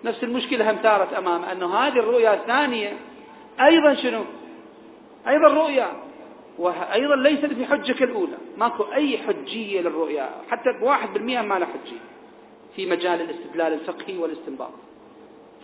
نفس 0.03 0.23
المشكلة 0.23 0.71
هم 0.71 0.75
ثارت 0.75 1.13
أمامه 1.13 1.51
أنه 1.51 1.75
هذه 1.75 1.99
الرؤيا 1.99 2.33
الثانية 2.33 2.97
أيضا 3.61 3.93
شنو؟ 3.93 4.23
أيضا 5.27 5.47
رؤيا 5.47 5.87
وأيضا 6.57 7.15
ليست 7.15 7.45
بحجة 7.45 7.93
كالأولى 7.93 8.37
ماكو 8.57 8.83
أي 8.83 9.17
حجية 9.17 9.81
للرؤيا 9.81 10.29
حتى 10.49 10.69
بواحد 10.79 11.13
بالمئة 11.13 11.41
ما 11.41 11.59
له 11.59 11.65
حجية 11.65 11.99
في 12.75 12.85
مجال 12.85 13.21
الاستدلال 13.21 13.73
الفقهي 13.73 14.17
والاستنباط. 14.17 14.71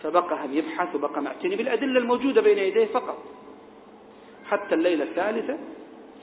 فبقى 0.02 0.46
هم 0.46 0.54
يبحث 0.54 0.94
وبقى 0.94 1.22
معتني 1.22 1.56
بالأدلة 1.56 1.98
الموجودة 1.98 2.40
بين 2.40 2.58
يديه 2.58 2.86
فقط. 2.86 3.18
حتى 4.50 4.74
الليلة 4.74 5.04
الثالثة 5.04 5.58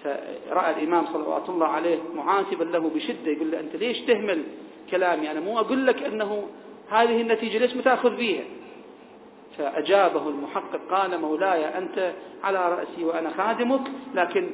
فرأى 0.04 0.72
الإمام 0.74 1.06
صلوات 1.14 1.50
الله 1.50 1.68
عليه 1.68 1.98
معاتبا 2.16 2.64
له 2.64 2.92
بشدة 2.96 3.32
يقول 3.32 3.52
له 3.52 3.60
أنت 3.60 3.76
ليش 3.76 4.00
تهمل 4.00 4.44
كلامي؟ 4.92 5.32
أنا 5.32 5.40
مو 5.40 5.60
أقول 5.60 5.88
لك 5.88 6.04
أنه 6.04 6.48
هذه 6.90 7.22
النتيجة 7.22 7.58
ليش 7.58 7.74
ما 7.76 7.82
تأخذ 7.82 8.16
بيها؟ 8.16 8.44
فأجابه 9.58 10.30
المحقق 10.30 10.80
قال 10.92 11.22
مولاي 11.22 11.78
أنت 11.78 12.14
على 12.44 12.70
رأسي 12.70 13.06
وأنا 13.06 13.30
خادمك 13.38 13.82
لكن 14.16 14.50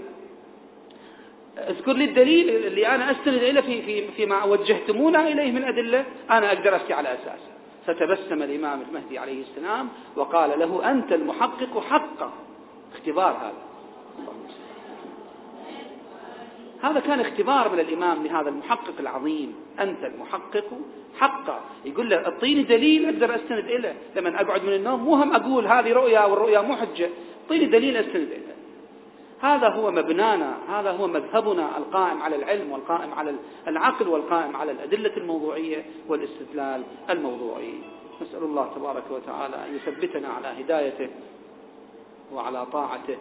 اذكر 1.58 1.94
لي 1.94 2.06
الدليل 2.06 2.50
اللي 2.50 2.88
أنا 2.88 3.12
أستند 3.12 3.44
إليه 3.44 3.62
في 3.62 3.82
في 3.82 4.12
فيما 4.12 4.44
وجهتمونا 4.44 5.28
إليه 5.28 5.52
من 5.52 5.64
أدلة 5.64 6.06
أنا 6.32 6.48
أقدر 6.48 6.76
أفتي 6.76 6.94
على 6.94 7.10
أساسه 7.14 7.52
فتبسم 7.86 8.44
الإمام 8.44 8.82
المهدي 8.90 9.20
عليه 9.20 9.42
السلام 9.42 9.90
وقال 10.16 10.60
له 10.60 10.92
أنت 10.92 11.12
المحقق 11.12 11.80
حقا. 11.90 12.32
اختبار 12.96 13.32
هذا. 13.32 13.71
هذا 16.82 17.00
كان 17.00 17.20
اختبار 17.20 17.70
من 17.70 17.80
الإمام 17.80 18.28
لهذا 18.28 18.50
المحقق 18.50 18.94
العظيم. 19.00 19.56
أنت 19.80 20.04
المحقق. 20.04 20.80
حقا 21.20 21.60
يقول 21.86 22.10
له 22.10 22.18
أعطيني 22.18 22.64
دليل 22.64 23.06
أقدر 23.06 23.36
أستند 23.36 23.66
إليه. 23.66 23.96
لما 24.16 24.42
أقعد 24.42 24.64
من 24.64 24.74
النوم 24.74 25.04
مو 25.04 25.16
هم 25.16 25.36
أقول 25.36 25.68
هذه 25.68 25.94
رؤيا 25.94 26.26
والرؤيا 26.26 26.62
مو 26.62 26.76
حجة. 26.76 27.10
أعطيني 27.44 27.66
دليل 27.66 27.98
أستند 27.98 28.16
إليه. 28.16 28.56
هذا 29.42 29.70
هو 29.70 29.92
مبنانا 29.92 30.58
هذا 30.70 30.92
هو 30.92 31.08
مذهبنا 31.08 31.78
القائم 31.78 32.22
على 32.22 32.36
العلم 32.36 32.72
والقائم 32.72 33.14
على 33.14 33.36
العقل 33.68 34.08
والقائم 34.08 34.56
على 34.56 34.72
الأدلة 34.72 35.18
الموضوعية 35.18 35.86
والاستدلال 36.08 36.84
الموضوعي. 37.10 37.74
نسأل 38.22 38.44
الله 38.44 38.72
تبارك 38.76 39.04
وتعالى 39.12 39.56
أن 39.56 39.76
يثبتنا 39.76 40.28
على 40.28 40.48
هدايته 40.62 41.10
وعلى 42.34 42.66
طاعته 42.66 43.18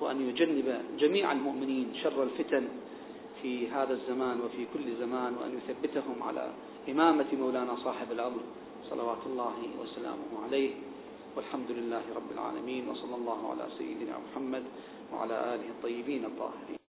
وأن 0.00 0.28
يجنب 0.28 0.80
جميع 0.98 1.32
المؤمنين 1.32 1.92
شر 2.02 2.22
الفتن 2.22 2.68
في 3.44 3.68
هذا 3.68 3.92
الزمان 3.92 4.40
وفي 4.40 4.64
كل 4.74 4.96
زمان 4.96 5.36
وأن 5.36 5.60
يثبتهم 5.60 6.22
على 6.22 6.52
إمامة 6.88 7.26
مولانا 7.32 7.76
صاحب 7.76 8.12
الأمر 8.12 8.40
صلوات 8.90 9.22
الله 9.26 9.56
وسلامه 9.80 10.32
عليه. 10.44 10.70
والحمد 11.36 11.70
لله 11.70 12.02
رب 12.16 12.30
العالمين 12.32 12.88
وصلى 12.88 13.14
الله 13.14 13.50
على 13.50 13.68
سيدنا 13.78 14.16
محمد 14.18 14.64
وعلى 15.12 15.54
آله 15.54 15.68
الطيبين 15.68 16.24
الطاهرين. 16.24 16.83